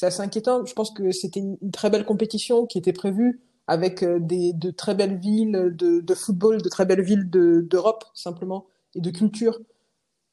c'est 0.00 0.06
assez 0.06 0.22
inquiétant. 0.22 0.64
Je 0.64 0.72
pense 0.72 0.92
que 0.92 1.10
c'était 1.10 1.40
une, 1.40 1.58
très 1.72 1.90
belle 1.90 2.06
compétition 2.06 2.64
qui 2.64 2.78
était 2.78 2.94
prévue 2.94 3.42
avec 3.66 4.02
euh, 4.02 4.18
des, 4.18 4.52
de 4.54 4.70
très 4.70 4.94
belles 4.94 5.18
villes 5.18 5.74
de, 5.76 6.00
de 6.00 6.14
football, 6.14 6.62
de 6.62 6.68
très 6.70 6.86
belles 6.86 7.02
villes 7.02 7.28
d'Europe 7.28 8.04
simplement 8.14 8.66
et 8.94 9.00
de 9.00 9.10
culture 9.10 9.58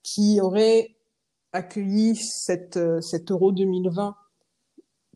qui 0.04 0.40
auraient 0.42 0.96
accueilli 1.52 2.16
cette, 2.16 2.78
euh, 2.78 3.02
cet 3.02 3.30
Euro 3.30 3.52
2020 3.52 4.16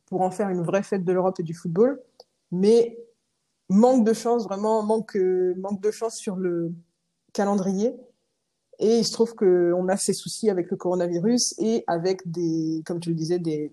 pour 0.06 0.22
en 0.22 0.32
faire 0.32 0.50
une 0.50 0.64
vraie 0.64 0.84
fête 0.84 1.06
de 1.06 1.14
l'Europe 1.14 1.40
et 1.40 1.44
du 1.44 1.54
football. 1.54 2.02
Mais 2.52 3.00
manque 3.70 4.06
de 4.06 4.14
chance, 4.14 4.44
vraiment 4.44 4.84
manque, 4.84 5.16
manque 5.56 5.82
de 5.82 5.92
chance 5.92 6.18
sur 6.18 6.36
le 6.36 6.74
calendrier. 7.32 7.96
Et 8.82 8.98
il 8.98 9.06
se 9.06 9.14
trouve 9.14 9.36
qu'on 9.36 9.88
a 9.88 9.96
ces 9.96 10.14
soucis 10.14 10.50
avec 10.50 10.72
le 10.72 10.76
coronavirus 10.76 11.54
et 11.60 11.84
avec 11.86 12.30
des, 12.30 12.82
comme 12.84 13.00
tu 13.00 13.10
le 13.10 13.16
disais, 13.16 13.38
des, 13.38 13.72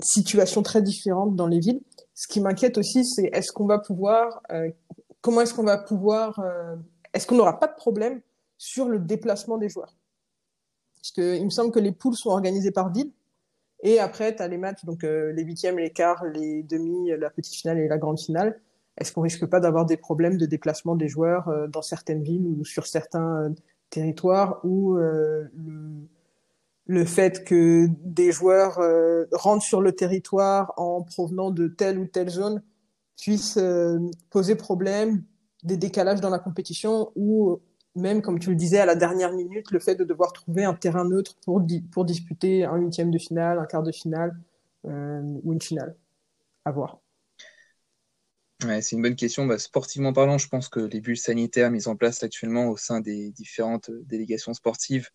situations 0.00 0.62
très 0.62 0.82
différentes 0.82 1.36
dans 1.36 1.46
les 1.46 1.60
villes. 1.60 1.80
Ce 2.12 2.26
qui 2.26 2.40
m'inquiète 2.40 2.76
aussi, 2.76 3.04
c'est 3.04 3.30
est-ce 3.32 3.52
qu'on 3.52 3.66
va 3.66 3.78
pouvoir, 3.78 4.42
euh, 4.50 4.68
comment 5.20 5.42
est-ce 5.42 5.54
qu'on 5.54 5.62
va 5.62 5.78
pouvoir, 5.78 6.40
euh, 6.40 6.74
est-ce 7.14 7.24
qu'on 7.24 7.36
n'aura 7.36 7.60
pas 7.60 7.68
de 7.68 7.76
problème 7.76 8.20
sur 8.58 8.88
le 8.88 8.98
déplacement 8.98 9.58
des 9.58 9.68
joueurs? 9.68 9.94
Parce 10.96 11.12
que 11.12 11.36
il 11.36 11.44
me 11.44 11.50
semble 11.50 11.70
que 11.70 11.78
les 11.78 11.92
poules 11.92 12.16
sont 12.16 12.30
organisées 12.30 12.72
par 12.72 12.92
ville. 12.92 13.12
Et 13.84 14.00
après, 14.00 14.34
tu 14.34 14.42
as 14.42 14.48
les 14.48 14.58
matchs, 14.58 14.84
donc 14.84 15.04
euh, 15.04 15.32
les 15.32 15.44
huitièmes, 15.44 15.78
les 15.78 15.90
quarts, 15.90 16.24
les 16.24 16.64
demi, 16.64 17.10
la 17.16 17.30
petite 17.30 17.54
finale 17.54 17.78
et 17.78 17.86
la 17.86 17.98
grande 17.98 18.18
finale. 18.18 18.60
Est-ce 18.98 19.12
qu'on 19.12 19.22
risque 19.22 19.46
pas 19.46 19.60
d'avoir 19.60 19.86
des 19.86 19.96
problèmes 19.96 20.36
de 20.36 20.46
déplacement 20.46 20.96
des 20.96 21.08
joueurs 21.08 21.48
euh, 21.48 21.66
dans 21.66 21.82
certaines 21.82 22.22
villes 22.22 22.46
ou 22.46 22.64
sur 22.64 22.86
certains 22.86 23.44
euh, 23.44 23.50
territoires 23.90 24.60
où 24.64 24.94
le, 24.94 25.50
le 26.86 27.04
fait 27.04 27.44
que 27.44 27.88
des 28.02 28.32
joueurs 28.32 28.80
rentrent 29.32 29.66
sur 29.66 29.82
le 29.82 29.92
territoire 29.92 30.72
en 30.78 31.02
provenant 31.02 31.50
de 31.50 31.68
telle 31.68 31.98
ou 31.98 32.06
telle 32.06 32.30
zone 32.30 32.62
puisse 33.20 33.58
poser 34.30 34.54
problème, 34.54 35.22
des 35.62 35.76
décalages 35.76 36.22
dans 36.22 36.30
la 36.30 36.38
compétition 36.38 37.12
ou 37.16 37.60
même, 37.94 38.22
comme 38.22 38.38
tu 38.38 38.50
le 38.50 38.56
disais, 38.56 38.78
à 38.78 38.86
la 38.86 38.94
dernière 38.94 39.32
minute, 39.32 39.70
le 39.70 39.78
fait 39.78 39.94
de 39.94 40.04
devoir 40.04 40.32
trouver 40.32 40.64
un 40.64 40.74
terrain 40.74 41.04
neutre 41.04 41.36
pour, 41.44 41.62
pour 41.90 42.04
disputer 42.04 42.64
un 42.64 42.76
huitième 42.76 43.10
de 43.10 43.18
finale, 43.18 43.58
un 43.58 43.66
quart 43.66 43.82
de 43.82 43.92
finale 43.92 44.34
euh, 44.86 45.20
ou 45.44 45.52
une 45.52 45.60
finale. 45.60 45.94
À 46.64 46.72
voir. 46.72 47.01
C'est 48.80 48.96
une 48.96 49.02
bonne 49.02 49.16
question. 49.16 49.46
Bah, 49.46 49.58
sportivement 49.58 50.12
parlant, 50.12 50.38
je 50.38 50.48
pense 50.48 50.68
que 50.68 50.80
les 50.80 51.00
bulles 51.00 51.16
sanitaires 51.16 51.70
mises 51.70 51.88
en 51.88 51.96
place 51.96 52.22
actuellement 52.22 52.68
au 52.68 52.76
sein 52.76 53.00
des 53.00 53.30
différentes 53.30 53.90
délégations 54.06 54.54
sportives 54.54 55.08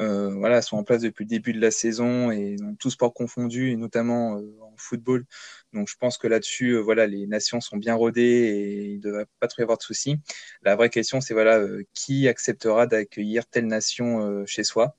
euh, 0.00 0.34
voilà, 0.34 0.62
sont 0.62 0.76
en 0.78 0.84
place 0.84 1.02
depuis 1.02 1.24
le 1.24 1.28
début 1.28 1.52
de 1.52 1.60
la 1.60 1.70
saison 1.70 2.30
et 2.30 2.56
dans 2.56 2.74
tout 2.74 2.90
sport 2.90 3.12
confondu, 3.12 3.70
et 3.70 3.76
notamment 3.76 4.38
euh, 4.38 4.58
en 4.62 4.74
football. 4.76 5.24
Donc 5.72 5.88
je 5.88 5.96
pense 5.96 6.18
que 6.18 6.26
là-dessus, 6.26 6.70
euh, 6.70 6.80
voilà, 6.80 7.06
les 7.06 7.26
nations 7.26 7.60
sont 7.60 7.76
bien 7.76 7.94
rodées 7.94 8.22
et 8.22 8.84
il 8.92 8.96
ne 8.96 9.02
devrait 9.02 9.26
pas 9.38 9.48
trop 9.48 9.60
y 9.60 9.64
avoir 9.64 9.78
de 9.78 9.82
soucis. 9.82 10.18
La 10.62 10.76
vraie 10.76 10.90
question, 10.90 11.20
c'est 11.20 11.34
voilà, 11.34 11.58
euh, 11.58 11.84
qui 11.92 12.28
acceptera 12.28 12.86
d'accueillir 12.86 13.46
telle 13.46 13.66
nation 13.66 14.44
chez 14.46 14.64
soi? 14.64 14.96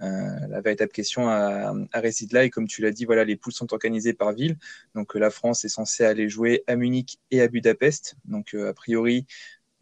La 0.00 0.60
véritable 0.60 0.92
question 0.92 1.28
à, 1.28 1.74
à 1.92 2.00
réside 2.00 2.32
là 2.32 2.44
et 2.44 2.50
comme 2.50 2.66
tu 2.66 2.82
l'as 2.82 2.90
dit, 2.90 3.04
voilà, 3.04 3.24
les 3.24 3.36
poules 3.36 3.52
sont 3.52 3.72
organisées 3.72 4.12
par 4.12 4.32
ville. 4.32 4.56
Donc 4.94 5.14
la 5.14 5.30
France 5.30 5.64
est 5.64 5.68
censée 5.68 6.04
aller 6.04 6.28
jouer 6.28 6.64
à 6.66 6.76
Munich 6.76 7.18
et 7.30 7.40
à 7.40 7.48
Budapest. 7.48 8.16
Donc 8.24 8.54
a 8.54 8.74
priori, 8.74 9.26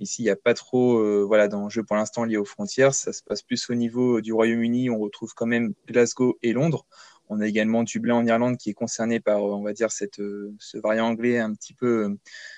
Ici, 0.01 0.23
il 0.23 0.25
n'y 0.25 0.31
a 0.31 0.37
pas 0.37 0.55
trop 0.55 0.99
euh, 0.99 1.25
voilà, 1.25 1.47
d'enjeux 1.47 1.85
pour 1.85 1.97
l'instant 1.97 2.25
liés 2.25 2.37
aux 2.37 2.45
frontières. 2.45 2.95
Ça 2.95 3.13
se 3.13 3.23
passe 3.23 3.43
plus 3.43 3.71
au 3.71 3.75
niveau 3.75 4.21
du 4.21 4.33
Royaume-Uni. 4.33 4.91
On 4.91 4.99
retrouve 4.99 5.35
quand 5.35 5.47
même 5.47 5.73
Glasgow 5.87 6.37
et 6.43 6.53
Londres. 6.53 6.85
On 7.29 7.41
a 7.41 7.47
également 7.47 7.83
Dublin 7.83 8.17
en 8.17 8.27
Irlande 8.27 8.59
qui 8.59 8.71
est 8.71 8.75
concerné 8.75 9.21
par, 9.21 9.43
on 9.43 9.63
va 9.63 9.73
dire, 9.73 9.91
cette, 9.91 10.21
euh, 10.21 10.55
ce 10.59 10.79
variant 10.79 11.07
anglais 11.07 11.39
un 11.39 11.55
petit 11.55 11.75
peu, 11.75 12.17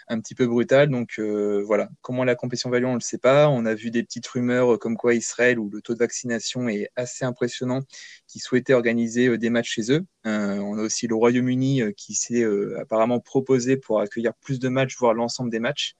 un 0.09 0.21
petit 0.21 0.35
peu 0.35 0.47
brutal. 0.47 0.91
Donc 0.91 1.19
euh, 1.19 1.63
voilà, 1.65 1.89
comment 2.03 2.25
la 2.25 2.35
compétition 2.35 2.71
va 2.71 2.79
on 2.79 2.91
ne 2.91 2.95
le 2.95 3.01
sait 3.01 3.19
pas. 3.19 3.49
On 3.49 3.65
a 3.65 3.75
vu 3.75 3.91
des 3.91 4.03
petites 4.03 4.27
rumeurs 4.27 4.79
comme 4.79 4.97
quoi 4.97 5.15
Israël, 5.15 5.59
où 5.59 5.71
le 5.71 5.81
taux 5.81 5.95
de 5.95 5.99
vaccination 5.99 6.69
est 6.69 6.91
assez 6.97 7.25
impressionnant, 7.25 7.83
qui 8.27 8.39
souhaitait 8.39 8.75
organiser 8.75 9.39
des 9.39 9.51
matchs 9.51 9.71
chez 9.71 9.93
eux. 9.93 10.05
on 10.25 10.79
a 10.79 10.83
aussi 10.83 11.07
le 11.07 11.15
Royaume-Uni 11.15 11.83
qui 11.97 12.15
s'est 12.15 12.45
apparemment 12.79 13.21
proposé 13.21 13.77
pour 13.77 14.01
accueillir 14.01 14.35
plus 14.35 14.59
de 14.59 14.69
matchs, 14.69 14.97
voire 14.99 15.15
l'ensemble 15.15 15.51
des 15.51 15.61
matchs. 15.61 15.97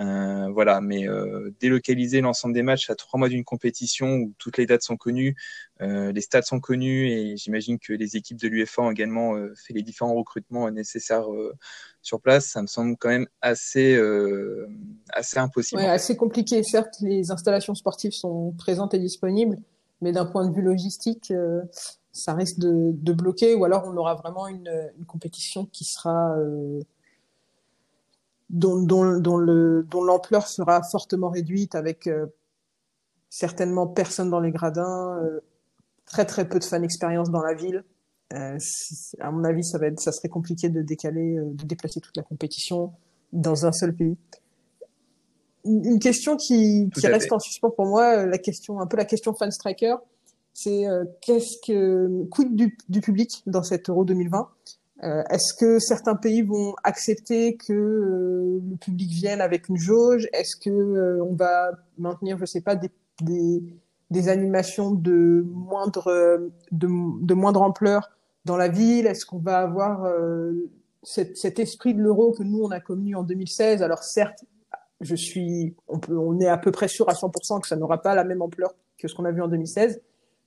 Euh, 0.00 0.48
voilà, 0.52 0.80
mais 0.80 1.08
euh, 1.08 1.54
délocaliser 1.60 2.20
l'ensemble 2.20 2.52
des 2.52 2.62
matchs 2.62 2.90
à 2.90 2.96
trois 2.96 3.18
mois 3.18 3.28
d'une 3.28 3.44
compétition 3.44 4.16
où 4.16 4.34
toutes 4.38 4.58
les 4.58 4.66
dates 4.66 4.82
sont 4.82 4.96
connues, 4.96 5.36
euh, 5.82 6.10
les 6.10 6.20
stades 6.20 6.44
sont 6.44 6.58
connus 6.58 7.08
et 7.10 7.36
j'imagine 7.36 7.78
que 7.78 7.92
les 7.92 8.16
équipes 8.16 8.40
de 8.40 8.48
l'UEFA 8.48 8.82
ont 8.82 8.90
également 8.90 9.34
fait 9.54 9.72
les 9.72 9.82
différents 9.82 10.14
recrutements 10.14 10.68
nécessaires 10.70 11.26
sur 12.02 12.20
place. 12.20 12.46
Ça 12.46 12.62
me 12.62 12.66
semble 12.66 12.96
quand 12.96 13.08
même 13.08 13.28
assez 13.40 13.96
assez 15.12 15.38
impossible. 15.38 15.80
Ouais, 15.80 15.88
assez 15.88 16.16
compliqué. 16.16 16.62
Certes, 16.64 16.96
les 17.00 17.30
installations 17.30 17.74
sportives 17.74 18.12
sont 18.12 18.52
présentes 18.58 18.94
et 18.94 18.98
disponibles, 18.98 19.58
mais 20.00 20.10
d'un 20.10 20.26
point 20.26 20.48
de 20.48 20.54
vue 20.54 20.62
logistique, 20.62 21.32
ça 22.10 22.34
risque 22.34 22.58
de, 22.58 22.90
de, 22.92 23.12
bloquer 23.12 23.54
ou 23.54 23.64
alors 23.64 23.84
on 23.86 23.96
aura 23.96 24.14
vraiment 24.14 24.46
une, 24.48 24.70
une 24.98 25.04
compétition 25.04 25.66
qui 25.66 25.84
sera 25.84 26.36
dont, 28.54 28.80
dont, 28.80 29.18
dont 29.18 29.36
le, 29.36 29.84
dont 29.90 30.02
l'ampleur 30.02 30.46
sera 30.46 30.82
fortement 30.82 31.28
réduite 31.28 31.74
avec 31.74 32.06
euh, 32.06 32.26
certainement 33.28 33.88
personne 33.88 34.30
dans 34.30 34.38
les 34.38 34.52
gradins, 34.52 35.18
euh, 35.20 35.40
très 36.06 36.24
très 36.24 36.48
peu 36.48 36.60
de 36.60 36.64
fan 36.64 36.84
expérience 36.84 37.30
dans 37.30 37.42
la 37.42 37.52
ville. 37.52 37.84
Euh, 38.32 38.56
à 39.18 39.32
mon 39.32 39.42
avis, 39.42 39.64
ça 39.64 39.76
va 39.78 39.88
être, 39.88 39.98
ça 39.98 40.12
serait 40.12 40.28
compliqué 40.28 40.68
de 40.68 40.82
décaler, 40.82 41.36
euh, 41.36 41.50
de 41.52 41.64
déplacer 41.64 42.00
toute 42.00 42.16
la 42.16 42.22
compétition 42.22 42.92
dans 43.32 43.66
un 43.66 43.72
seul 43.72 43.92
pays. 43.92 44.16
Une 45.64 45.98
question 45.98 46.36
qui, 46.36 46.90
qui 46.94 47.06
reste 47.08 47.32
en 47.32 47.40
suspens 47.40 47.70
pour 47.70 47.86
moi, 47.86 48.24
la 48.24 48.38
question, 48.38 48.80
un 48.80 48.86
peu 48.86 48.96
la 48.96 49.04
question 49.04 49.34
fan 49.34 49.50
striker, 49.50 49.96
c'est 50.52 50.84
qu'est-ce 51.22 51.56
que 51.66 52.28
quid 52.30 52.54
du, 52.54 52.76
du 52.90 53.00
public 53.00 53.42
dans 53.46 53.62
cet 53.62 53.88
Euro 53.88 54.04
2020 54.04 54.46
euh, 55.02 55.22
est-ce 55.28 55.52
que 55.54 55.78
certains 55.80 56.14
pays 56.14 56.42
vont 56.42 56.74
accepter 56.84 57.56
que 57.56 57.72
euh, 57.72 58.60
le 58.70 58.76
public 58.76 59.10
vienne 59.10 59.40
avec 59.40 59.68
une 59.68 59.76
jauge? 59.76 60.28
Est-ce 60.32 60.56
que 60.56 60.70
euh, 60.70 61.24
on 61.24 61.34
va 61.34 61.72
maintenir, 61.98 62.38
je 62.38 62.44
sais 62.44 62.60
pas, 62.60 62.76
des, 62.76 64.28
animations 64.28 64.92
de 64.92 65.44
moindre 65.46 66.06
ampleur 67.62 68.10
dans 68.44 68.56
la 68.56 68.68
ville? 68.68 69.06
Est-ce 69.06 69.26
qu'on 69.26 69.40
va 69.40 69.58
avoir 69.58 70.08
cet, 71.02 71.58
esprit 71.58 71.94
de 71.94 72.00
l'euro 72.00 72.32
que 72.32 72.44
nous 72.44 72.62
on 72.62 72.70
a 72.70 72.78
connu 72.78 73.16
en 73.16 73.24
2016 73.24 73.82
Alors 73.82 74.04
certes, 74.04 74.44
on, 75.88 75.98
peut, 75.98 76.16
on 76.16 76.38
est 76.38 76.46
à 76.46 76.56
peu 76.56 76.70
près 76.70 76.86
sûr 76.86 77.08
à 77.08 77.14
100% 77.14 77.60
que 77.60 77.66
ça 77.66 77.76
n'aura 77.76 78.00
pas 78.00 78.14
la 78.14 78.22
même 78.22 78.40
ampleur 78.40 78.74
que 78.96 79.08
ce 79.08 79.14
qu'on 79.14 79.24
a 79.24 79.32
vu 79.32 79.42
en 79.42 79.48
2016. 79.48 80.00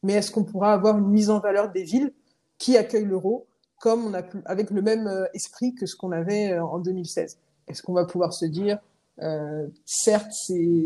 Mais 0.04 0.14
est-ce 0.14 0.32
qu'on 0.32 0.46
pourra 0.46 0.72
avoir 0.72 0.98
une 0.98 1.10
mise 1.10 1.30
en 1.30 1.40
valeur 1.40 1.70
des 1.70 1.84
villes 1.84 2.14
qui 2.58 2.78
accueillent 2.78 3.06
l'euro? 3.06 3.46
Comme 3.80 4.06
on 4.06 4.14
a 4.14 4.22
avec 4.46 4.72
le 4.72 4.82
même 4.82 5.08
euh, 5.08 5.26
esprit 5.34 5.76
que 5.76 5.86
ce 5.86 5.96
qu'on 5.96 6.12
avait 6.12 6.54
euh, 6.54 6.64
en 6.64 6.80
2016. 6.80 7.38
Est-ce 7.68 7.82
qu'on 7.84 7.94
va 7.94 8.06
pouvoir 8.06 8.34
se 8.34 8.46
dire, 8.46 8.80
euh, 9.22 9.68
certes, 9.86 10.32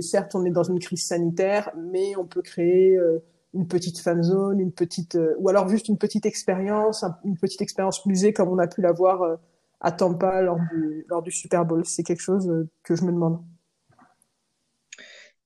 certes, 0.01 0.35
on 0.35 0.45
est 0.45 0.51
dans 0.51 0.63
une 0.63 0.79
crise 0.79 1.05
sanitaire, 1.05 1.71
mais 1.77 2.15
on 2.17 2.25
peut 2.25 2.41
créer 2.41 2.95
euh, 2.95 3.19
une 3.53 3.67
petite 3.67 3.99
fan 3.99 4.23
zone, 4.23 4.59
une 4.59 4.71
petite, 4.71 5.17
ou 5.37 5.49
alors 5.49 5.69
juste 5.69 5.89
une 5.89 5.97
petite 5.97 6.25
expérience, 6.25 7.05
une 7.25 7.37
petite 7.37 7.61
expérience 7.61 8.05
musée 8.05 8.33
comme 8.33 8.49
on 8.49 8.57
a 8.57 8.67
pu 8.67 8.81
l'avoir 8.81 9.37
à 9.81 9.91
Tampa 9.91 10.41
lors 10.41 10.57
du, 10.71 11.05
lors 11.09 11.21
du 11.21 11.31
Super 11.31 11.65
Bowl. 11.65 11.85
C'est 11.85 12.03
quelque 12.03 12.21
chose 12.21 12.49
que 12.83 12.95
je 12.95 13.03
me 13.03 13.11
demande. 13.11 13.41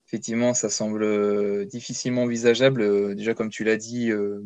Effectivement, 0.06 0.54
ça 0.54 0.70
semble 0.70 1.02
euh, 1.02 1.64
difficilement 1.64 2.22
envisageable. 2.22 2.80
Euh, 2.80 3.14
déjà, 3.16 3.34
comme 3.34 3.50
tu 3.50 3.64
l'as 3.64 3.76
dit, 3.76 4.12
euh, 4.12 4.40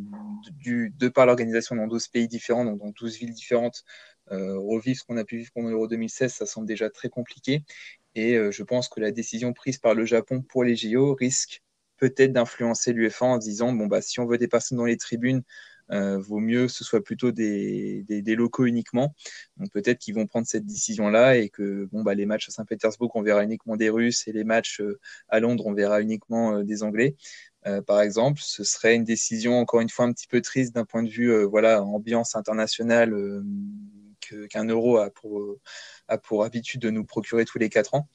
de 0.64 1.08
par 1.08 1.26
l'organisation 1.26 1.76
dans 1.76 1.86
12 1.86 2.08
pays 2.08 2.28
différents, 2.28 2.64
donc 2.64 2.78
dans 2.78 2.90
12 2.90 3.18
villes 3.18 3.34
différentes, 3.34 3.84
revivre 4.30 4.96
ce 4.96 5.04
qu'on 5.04 5.16
a 5.16 5.24
pu 5.24 5.38
vivre 5.38 5.50
pendant 5.52 5.70
l'Euro 5.70 5.88
2016, 5.88 6.32
ça 6.32 6.46
semble 6.46 6.66
déjà 6.66 6.88
très 6.88 7.08
compliqué. 7.08 7.64
Et 8.14 8.36
je 8.52 8.62
pense 8.62 8.88
que 8.88 9.00
la 9.00 9.10
décision 9.10 9.52
prise 9.52 9.78
par 9.78 9.94
le 9.94 10.04
Japon 10.04 10.40
pour 10.40 10.62
les 10.62 10.76
JO 10.76 11.14
risque 11.14 11.62
peut-être 11.96 12.32
d'influencer 12.32 12.92
l'UEFA 12.92 13.26
en 13.26 13.38
disant 13.38 13.72
bon 13.72 13.86
bah 13.86 14.00
si 14.00 14.20
on 14.20 14.26
veut 14.26 14.38
des 14.38 14.46
personnes 14.46 14.78
dans 14.78 14.84
les 14.84 14.96
tribunes, 14.96 15.42
vaut 15.90 16.38
mieux 16.38 16.66
que 16.66 16.72
ce 16.72 16.84
soit 16.84 17.02
plutôt 17.02 17.32
des, 17.32 18.04
locaux 18.36 18.66
uniquement. 18.66 19.14
Donc 19.56 19.70
peut-être 19.72 19.98
qu'ils 19.98 20.14
vont 20.14 20.26
prendre 20.26 20.46
cette 20.46 20.66
décision-là 20.66 21.36
et 21.36 21.48
que 21.48 21.88
bon 21.92 22.02
bah 22.02 22.14
les 22.14 22.26
matchs 22.26 22.48
à 22.48 22.52
Saint-Pétersbourg 22.52 23.10
on 23.14 23.22
verra 23.22 23.42
uniquement 23.42 23.76
des 23.76 23.90
Russes 23.90 24.26
et 24.28 24.32
les 24.32 24.44
matchs 24.44 24.80
euh, 24.80 25.00
à 25.28 25.40
Londres 25.40 25.66
on 25.66 25.74
verra 25.74 26.00
uniquement 26.00 26.56
euh, 26.56 26.62
des 26.62 26.82
Anglais. 26.82 27.16
Euh, 27.66 27.82
par 27.82 28.00
exemple, 28.00 28.40
ce 28.42 28.64
serait 28.64 28.94
une 28.94 29.04
décision 29.04 29.58
encore 29.58 29.80
une 29.80 29.90
fois 29.90 30.06
un 30.06 30.12
petit 30.12 30.28
peu 30.28 30.40
triste 30.40 30.74
d'un 30.74 30.84
point 30.84 31.02
de 31.02 31.10
vue 31.10 31.30
euh, 31.30 31.44
voilà 31.44 31.82
ambiance 31.82 32.34
internationale 32.36 33.14
qu'un 34.48 34.64
euro 34.64 34.98
a 34.98 35.10
pour 35.10 36.44
habitude 36.44 36.80
de 36.80 36.90
nous 36.90 37.04
procurer 37.04 37.44
tous 37.44 37.58
les 37.58 37.68
quatre 37.68 37.94
ans. 37.94 38.08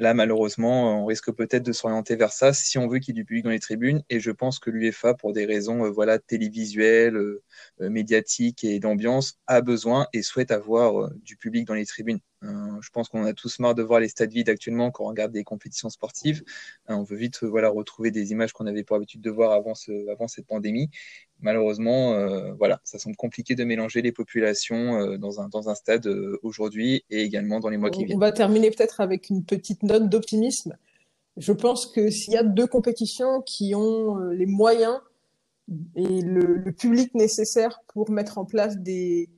Là, 0.00 0.14
malheureusement, 0.14 1.02
on 1.02 1.04
risque 1.04 1.30
peut-être 1.30 1.62
de 1.62 1.72
s'orienter 1.72 2.16
vers 2.16 2.32
ça 2.32 2.54
si 2.54 2.78
on 2.78 2.88
veut 2.88 3.00
qu'il 3.00 3.14
y 3.14 3.18
ait 3.18 3.22
du 3.22 3.26
public 3.26 3.44
dans 3.44 3.50
les 3.50 3.60
tribunes. 3.60 4.02
Et 4.08 4.18
je 4.18 4.30
pense 4.30 4.58
que 4.58 4.70
l'UEFA, 4.70 5.12
pour 5.12 5.34
des 5.34 5.44
raisons 5.44 5.84
euh, 5.84 5.90
voilà 5.90 6.18
télévisuelles, 6.18 7.16
euh, 7.16 7.42
euh, 7.82 7.90
médiatiques 7.90 8.64
et 8.64 8.80
d'ambiance, 8.80 9.38
a 9.46 9.60
besoin 9.60 10.06
et 10.14 10.22
souhaite 10.22 10.52
avoir 10.52 11.10
du 11.16 11.36
public 11.36 11.66
dans 11.66 11.74
les 11.74 11.84
tribunes. 11.84 12.20
Je 12.42 12.88
pense 12.90 13.08
qu'on 13.08 13.24
a 13.24 13.32
tous 13.34 13.58
marre 13.58 13.74
de 13.74 13.82
voir 13.82 14.00
les 14.00 14.08
stades 14.08 14.32
vides 14.32 14.48
actuellement 14.48 14.90
quand 14.90 15.04
on 15.04 15.08
regarde 15.08 15.32
des 15.32 15.44
compétitions 15.44 15.90
sportives. 15.90 16.42
on 16.88 17.02
veut 17.02 17.16
vite 17.16 17.44
voilà 17.44 17.68
retrouver 17.68 18.10
des 18.10 18.32
images 18.32 18.52
qu'on 18.52 18.66
avait 18.66 18.82
pour 18.82 18.96
habitude 18.96 19.20
de 19.20 19.30
voir 19.30 19.52
avant, 19.52 19.74
ce, 19.74 20.10
avant 20.10 20.26
cette 20.26 20.46
pandémie 20.46 20.90
malheureusement, 21.42 22.14
euh, 22.14 22.52
voilà, 22.54 22.80
ça 22.84 22.98
semble 22.98 23.16
compliqué 23.16 23.54
de 23.54 23.64
mélanger 23.64 24.02
les 24.02 24.12
populations 24.12 25.00
euh, 25.00 25.18
dans, 25.18 25.40
un, 25.40 25.48
dans 25.48 25.68
un 25.68 25.74
stade 25.74 26.06
euh, 26.06 26.38
aujourd'hui 26.42 27.04
et 27.10 27.22
également 27.22 27.60
dans 27.60 27.68
les 27.68 27.76
mois 27.76 27.90
qui 27.90 28.04
viennent. 28.04 28.16
On 28.16 28.20
va 28.20 28.32
terminer 28.32 28.70
peut-être 28.70 29.00
avec 29.00 29.30
une 29.30 29.44
petite 29.44 29.82
note 29.82 30.08
d'optimisme. 30.08 30.76
Je 31.36 31.52
pense 31.52 31.86
que 31.86 32.10
s'il 32.10 32.34
y 32.34 32.36
a 32.36 32.42
deux 32.42 32.66
compétitions 32.66 33.40
qui 33.42 33.74
ont 33.74 34.18
les 34.30 34.46
moyens 34.46 34.98
et 35.94 36.20
le, 36.20 36.56
le, 36.56 36.72
public 36.72 37.14
nécessaire 37.14 37.80
pour 37.86 38.10
mettre 38.10 38.38
en 38.38 38.44
place 38.44 38.78
des 38.78 39.30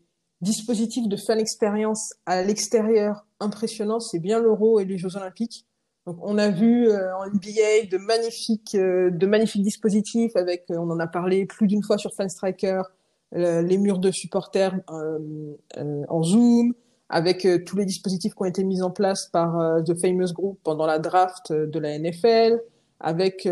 dispositifs 0.43 1.09
de 1.09 1.17
fan 1.17 1.39
expérience 1.39 2.15
à 2.27 2.43
l'extérieur 2.43 3.27
impressionnants, 3.41 4.01
c'est 4.01 4.19
bien 4.19 4.41
l'Euro 4.41 4.81
et 4.81 4.85
les 4.85 4.99
Jeux 4.99 5.17
Olympiques. 5.17 5.67
Donc, 6.07 6.19
on 6.21 6.37
a 6.37 6.49
vu 6.51 6.91
en 6.91 7.27
NBA 7.27 7.87
de 7.91 7.97
magnifiques, 7.97 8.77
de 8.77 9.27
magnifiques 9.27 9.63
dispositifs 9.63 10.35
avec, 10.35 10.65
on 10.69 10.91
en 10.91 10.99
a 10.99 11.07
parlé 11.07 11.47
plus 11.47 11.69
d'une 11.69 11.83
fois 11.83 11.97
sur 11.97 12.13
Fanstriker, 12.13 12.83
les 13.31 13.79
murs 13.79 14.01
de 14.01 14.11
supporters 14.11 14.75
en 14.89 16.23
Zoom, 16.25 16.75
avec 17.09 17.47
tous 17.65 17.77
les 17.77 17.85
dispositifs 17.85 18.35
qui 18.35 18.43
ont 18.43 18.47
été 18.47 18.65
mis 18.65 18.83
en 18.83 18.91
place 18.91 19.27
par 19.27 19.81
The 19.85 19.95
Famous 20.01 20.33
Group 20.33 20.59
pendant 20.65 20.87
la 20.87 20.99
draft 20.99 21.53
de 21.53 21.79
la 21.79 21.97
NFL, 21.97 22.61
avec 22.99 23.47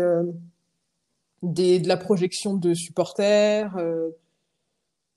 de 1.41 1.87
la 1.87 1.97
projection 1.97 2.55
de 2.55 2.73
supporters, 2.73 3.75
euh, 3.77 4.09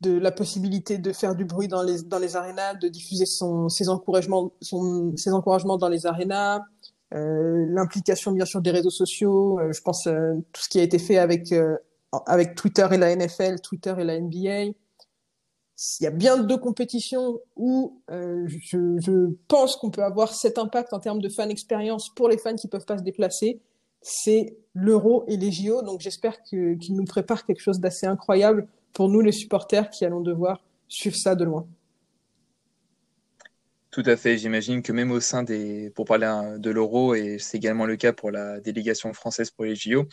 de 0.04 0.18
la 0.18 0.30
possibilité 0.30 0.99
de 0.99 1.12
faire 1.12 1.34
du 1.34 1.44
bruit 1.44 1.68
dans 1.68 1.82
les, 1.82 2.02
dans 2.02 2.18
les 2.18 2.37
arénas, 2.37 2.75
de 2.75 2.88
diffuser 2.88 3.25
ses, 3.26 3.88
encouragements, 3.88 4.50
dans 4.70 5.88
les 5.88 6.06
arénas, 6.06 6.61
euh, 7.14 7.66
l'implication 7.70 8.32
bien 8.32 8.44
sûr 8.44 8.61
des 8.61 8.70
réseaux 8.70 8.90
sociaux, 8.90 9.58
euh, 9.61 9.73
je 9.73 9.80
pense 9.80 10.06
euh, 10.06 10.34
tout 10.52 10.62
ce 10.62 10.68
qui 10.68 10.78
a 10.80 10.82
été 10.82 10.99
fait 10.99 11.18
avec, 11.18 11.54
avec 12.26 12.54
Twitter 12.54 12.87
et 12.92 12.99
la 12.99 13.14
NFL, 13.16 13.61
Twitter 13.61 13.94
et 13.99 14.04
la 14.04 14.20
NBA. 14.20 14.73
Il 16.00 16.04
y 16.04 16.06
a 16.06 16.11
bien 16.11 16.38
deux 16.38 16.58
compétitions 16.58 17.40
où 17.56 18.00
je, 18.08 19.32
pense 19.49 19.76
qu'on 19.76 19.90
peut 19.90 20.04
avoir 20.04 20.32
cet 20.32 20.58
impact 20.58 20.92
en 20.92 21.00
termes 21.00 21.20
de 21.20 21.28
fan 21.28 21.50
expérience 21.50 22.14
pour 22.14 22.28
les 22.28 22.38
fans 22.38 22.54
qui 22.54 22.68
peuvent 22.68 22.84
pas 22.84 22.99
se 22.99 23.02
déplacer 23.02 23.61
c'est 24.04 24.58
l'Euro 24.75 25.25
et 25.26 25.38
les 25.38 25.50
JO. 25.50 25.82
Donc 25.82 26.00
j'espère 26.00 26.42
qu'ils 26.42 26.94
nous 26.94 27.04
préparent 27.04 27.46
quelque 27.46 27.61
chose 27.61 27.80
d'assez 27.80 28.06
incroyable 28.06 28.68
pour 28.94 29.08
nous 29.08 29.20
les 29.20 29.32
supporters 29.32 29.90
qui 29.90 30.04
allons 30.04 30.20
devoir 30.20 30.64
suivre 30.88 31.16
ça 31.16 31.34
de 31.34 31.44
loin. 31.44 31.66
Tout 33.90 34.02
à 34.06 34.16
fait. 34.16 34.38
J'imagine 34.38 34.82
que 34.82 34.90
même 34.90 35.12
au 35.12 35.20
sein 35.20 35.44
des, 35.44 35.90
pour 35.90 36.04
parler 36.04 36.26
de 36.58 36.70
l'euro, 36.70 37.14
et 37.14 37.38
c'est 37.38 37.58
également 37.58 37.86
le 37.86 37.94
cas 37.94 38.12
pour 38.12 38.32
la 38.32 38.58
délégation 38.60 39.12
française 39.12 39.52
pour 39.52 39.64
les 39.64 39.76
JO, 39.76 40.08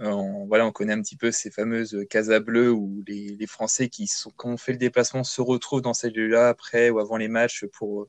euh, 0.00 0.06
on, 0.06 0.46
voilà, 0.46 0.66
on 0.66 0.72
connaît 0.72 0.92
un 0.92 1.02
petit 1.02 1.16
peu 1.16 1.32
ces 1.32 1.50
fameuses 1.50 2.06
casas 2.08 2.38
bleues 2.38 2.70
où 2.70 3.02
les, 3.08 3.46
Français 3.48 3.88
qui 3.88 4.06
sont, 4.06 4.30
quand 4.36 4.50
on 4.50 4.56
fait 4.56 4.72
le 4.72 4.78
déplacement 4.78 5.24
se 5.24 5.40
retrouvent 5.40 5.82
dans 5.82 5.94
ces 5.94 6.10
lieux-là 6.10 6.48
après 6.48 6.90
ou 6.90 7.00
avant 7.00 7.16
les 7.16 7.26
matchs 7.26 7.64
pour, 7.72 8.06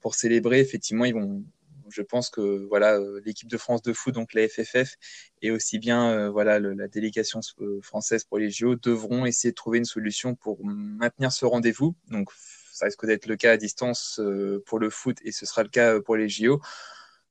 pour 0.00 0.14
célébrer. 0.14 0.60
Effectivement, 0.60 1.06
ils 1.06 1.14
vont, 1.14 1.42
je 1.90 2.02
pense 2.02 2.30
que 2.30 2.66
voilà 2.68 2.94
euh, 2.94 3.20
l'équipe 3.24 3.48
de 3.48 3.56
France 3.56 3.82
de 3.82 3.92
foot, 3.92 4.14
donc 4.14 4.34
la 4.34 4.48
FFF, 4.48 4.96
et 5.42 5.50
aussi 5.50 5.78
bien 5.78 6.10
euh, 6.10 6.30
voilà 6.30 6.58
la 6.58 6.88
délégation 6.88 7.40
euh, 7.60 7.80
française 7.82 8.24
pour 8.24 8.38
les 8.38 8.50
JO 8.50 8.76
devront 8.76 9.26
essayer 9.26 9.50
de 9.50 9.56
trouver 9.56 9.78
une 9.78 9.84
solution 9.84 10.34
pour 10.34 10.64
maintenir 10.64 11.32
ce 11.32 11.44
rendez-vous. 11.44 11.94
Donc 12.08 12.30
ça 12.72 12.86
risque 12.86 13.06
d'être 13.06 13.26
le 13.26 13.36
cas 13.36 13.52
à 13.52 13.56
distance 13.56 14.20
pour 14.66 14.78
le 14.78 14.90
foot 14.90 15.16
et 15.24 15.32
ce 15.32 15.46
sera 15.46 15.62
le 15.62 15.70
cas 15.70 15.98
pour 16.00 16.16
les 16.16 16.28
JO 16.28 16.60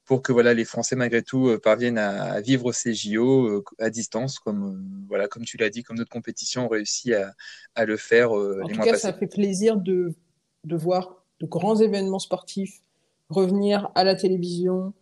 pour 0.03 0.21
que 0.23 0.31
voilà 0.31 0.55
les 0.55 0.65
Français 0.65 0.95
malgré 0.95 1.21
tout 1.21 1.59
parviennent 1.61 1.99
à, 1.99 2.41
vivre 2.41 2.71
ces 2.71 2.95
JO 2.95 3.63
à 3.77 3.91
distance 3.91 4.39
comme 4.39 5.05
voilà 5.07 5.27
comme 5.27 5.45
tu 5.45 5.57
l'as 5.57 5.69
dit 5.69 5.83
comme 5.83 5.97
notre 5.97 6.09
compétition 6.09 6.65
ont 6.65 6.67
réussi 6.67 7.13
à, 7.13 7.35
à 7.75 7.85
le 7.85 7.95
faire 7.95 8.31
en 8.31 8.67
tout 8.67 8.81
cas 8.81 8.97
ça 8.97 9.13
fait 9.13 9.27
plaisir 9.27 9.77
de 9.77 10.15
de 10.63 10.75
voir 10.75 11.23
de 11.39 11.45
grands 11.45 11.75
événements 11.75 12.17
sportifs 12.17 12.81
revenir 13.29 13.91
à 13.95 14.03
la 14.03 14.15
télévision, 14.15 14.93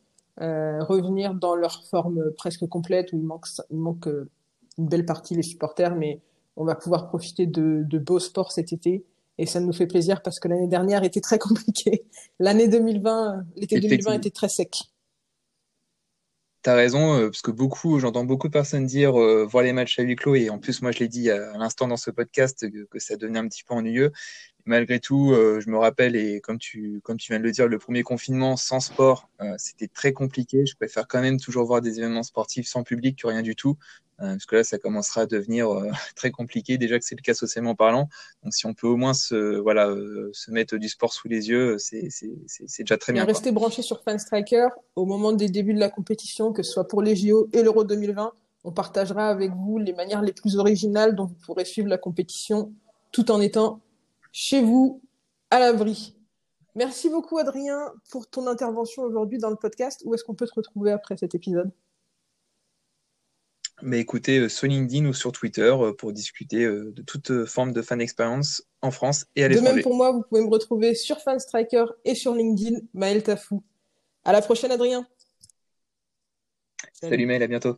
euh, 0.42 0.84
revenir 0.84 1.36
dans 1.36 1.56
leur 1.56 1.84
forme 1.86 2.32
presque 2.38 2.65
complète 2.68 3.13
où 3.13 3.18
il 3.18 3.24
manque, 3.24 3.46
il 3.70 3.77
manque 3.77 4.08
euh, 4.08 4.30
une 4.77 4.88
belle 4.88 5.06
partie 5.06 5.36
les 5.36 5.44
supporters, 5.44 5.96
mais 5.96 6.22
on 6.56 6.65
va 6.65 6.75
pouvoir 6.75 7.08
profiter 7.08 7.46
de, 7.46 7.84
de 7.84 8.00
beaux 8.00 8.20
sports 8.20 8.51
cet 8.51 8.74
été. 8.74 9.06
Et 9.38 9.46
ça 9.46 9.60
nous 9.60 9.74
fait 9.74 9.88
plaisir 9.88 10.22
parce 10.22 10.39
que 10.39 10.48
l'année 10.48 10.68
dernière 10.68 11.03
était 11.03 11.22
très 11.22 11.39
compliquée. 11.39 12.06
L'année 12.39 12.68
2020, 12.68 13.46
l'été 13.56 13.80
2020 13.80 14.13
était 14.13 14.32
très 14.32 14.50
sec. 14.50 14.94
T'as 16.63 16.75
raison, 16.75 17.20
euh, 17.20 17.25
parce 17.25 17.42
que 17.42 17.51
beaucoup, 17.51 18.00
j'entends 18.00 18.24
beaucoup 18.24 18.48
de 18.48 18.53
personnes 18.53 18.86
dire 18.86 19.20
euh, 19.20 19.46
voir 19.46 19.65
les 19.65 19.74
matchs 19.74 20.00
à 20.00 20.03
huis 20.03 20.15
clos, 20.15 20.36
et 20.36 20.50
en 20.50 20.60
plus, 20.60 20.82
moi, 20.82 20.92
je 20.92 21.00
l'ai 21.00 21.10
dit 21.10 21.30
à, 21.30 21.57
l'instant 21.57 21.90
dans 21.90 21.98
ce 21.98 22.09
podcast 22.09 22.72
que, 22.72 22.86
que, 22.86 23.00
ça 23.00 23.18
devenait 23.18 23.40
un 23.40 23.50
petit 23.50 23.66
peu 23.66 23.74
ennuyeux 23.74 24.14
malgré 24.65 24.99
tout, 24.99 25.31
euh, 25.31 25.59
je 25.59 25.69
me 25.69 25.77
rappelle, 25.77 26.15
et 26.15 26.39
comme 26.39 26.57
tu, 26.57 27.01
comme 27.03 27.17
tu 27.17 27.31
viens 27.31 27.39
de 27.39 27.43
le 27.43 27.51
dire, 27.51 27.67
le 27.67 27.79
premier 27.79 28.03
confinement 28.03 28.55
sans 28.55 28.79
sport, 28.79 29.29
euh, 29.41 29.53
c'était 29.57 29.87
très 29.87 30.13
compliqué. 30.13 30.65
Je 30.65 30.75
préfère 30.75 31.07
quand 31.07 31.21
même 31.21 31.39
toujours 31.39 31.65
voir 31.65 31.81
des 31.81 31.99
événements 31.99 32.23
sportifs 32.23 32.67
sans 32.67 32.83
public 32.83 33.21
que 33.21 33.27
rien 33.27 33.41
du 33.41 33.55
tout, 33.55 33.77
euh, 34.21 34.31
parce 34.31 34.45
que 34.45 34.55
là, 34.57 34.63
ça 34.63 34.77
commencera 34.77 35.21
à 35.21 35.25
devenir 35.25 35.67
très 36.15 36.31
compliqué. 36.31 36.77
Déjà 36.77 36.97
que 36.97 37.05
c'est 37.05 37.15
le 37.15 37.21
cas 37.21 37.33
socialement 37.33 37.75
parlant. 37.75 38.07
Donc, 38.43 38.53
si 38.53 38.65
on 38.65 38.73
peut 38.73 38.87
au 38.87 38.95
moins 38.95 39.13
se, 39.13 39.57
voilà, 39.59 39.93
se 40.31 40.51
mettre 40.51 40.77
du 40.77 40.87
sport 40.87 41.13
sous 41.13 41.27
les 41.27 41.49
yeux, 41.49 41.77
c'est, 41.77 42.09
déjà 42.79 42.97
très 42.97 43.11
bien. 43.11 43.25
Restez 43.25 43.51
branché 43.51 43.81
sur 43.81 44.01
Fanstriker 44.01 44.69
au 44.95 45.05
moment 45.05 45.33
des 45.33 45.49
débuts 45.49 45.73
de 45.73 45.79
la 45.79 45.89
compétition, 45.89 46.53
que 46.53 46.63
ce 46.63 46.71
soit 46.71 46.87
pour 46.87 47.01
les 47.01 47.15
JO 47.15 47.49
et 47.53 47.63
l'Euro 47.63 47.83
2020. 47.83 48.33
On 48.65 48.71
partagera 48.71 49.27
avec 49.27 49.51
vous 49.51 49.77
les 49.77 49.91
manières 49.91 50.21
les 50.21 50.31
plus 50.31 50.55
originales 50.55 51.15
dont 51.15 51.25
vous 51.25 51.35
pourrez 51.45 51.65
suivre 51.65 51.89
la 51.89 51.97
compétition 51.97 52.71
tout 53.11 53.29
en 53.29 53.41
étant 53.41 53.81
chez 54.33 54.61
vous, 54.61 55.01
à 55.50 55.59
l'abri. 55.59 56.17
Merci 56.75 57.09
beaucoup, 57.09 57.37
Adrien, 57.37 57.93
pour 58.09 58.29
ton 58.29 58.48
intervention 58.48 59.03
aujourd'hui 59.03 59.37
dans 59.37 59.51
le 59.51 59.55
podcast. 59.55 60.01
Où 60.05 60.13
est-ce 60.13 60.24
qu'on 60.24 60.33
peut 60.33 60.48
te 60.48 60.55
retrouver 60.55 60.91
après 60.91 61.15
cet 61.15 61.35
épisode? 61.35 61.72
Mais 63.81 64.00
écoutez, 64.00 64.39
euh, 64.39 64.50
sur 64.50 64.67
LinkedIn 64.67 65.05
ou 65.05 65.13
sur 65.13 65.31
Twitter 65.31 65.61
euh, 65.61 65.93
pour 65.93 66.13
discuter 66.13 66.63
euh, 66.63 66.91
de 66.91 67.01
toute 67.01 67.46
forme 67.46 67.74
de 67.74 67.81
fan 67.81 68.01
expérience 68.01 68.63
en 68.81 68.91
France 68.91 69.25
et 69.35 69.43
à 69.43 69.48
l'étranger. 69.48 69.69
De 69.69 69.75
même 69.75 69.83
pour 69.83 69.96
moi, 69.96 70.11
vous 70.11 70.24
pouvez 70.24 70.41
me 70.41 70.50
retrouver 70.50 70.96
sur 70.96 71.19
Fanstriker 71.19 71.85
et 72.05 72.15
sur 72.15 72.33
LinkedIn, 72.33 72.79
Maël 72.93 73.24
Tafou. 73.24 73.63
À 74.24 74.31
la 74.31 74.41
prochaine, 74.41 74.72
Adrien. 74.72 75.05
Salut, 76.93 77.13
Salut 77.13 77.25
Maël, 77.25 77.43
à 77.43 77.48
bientôt. 77.48 77.77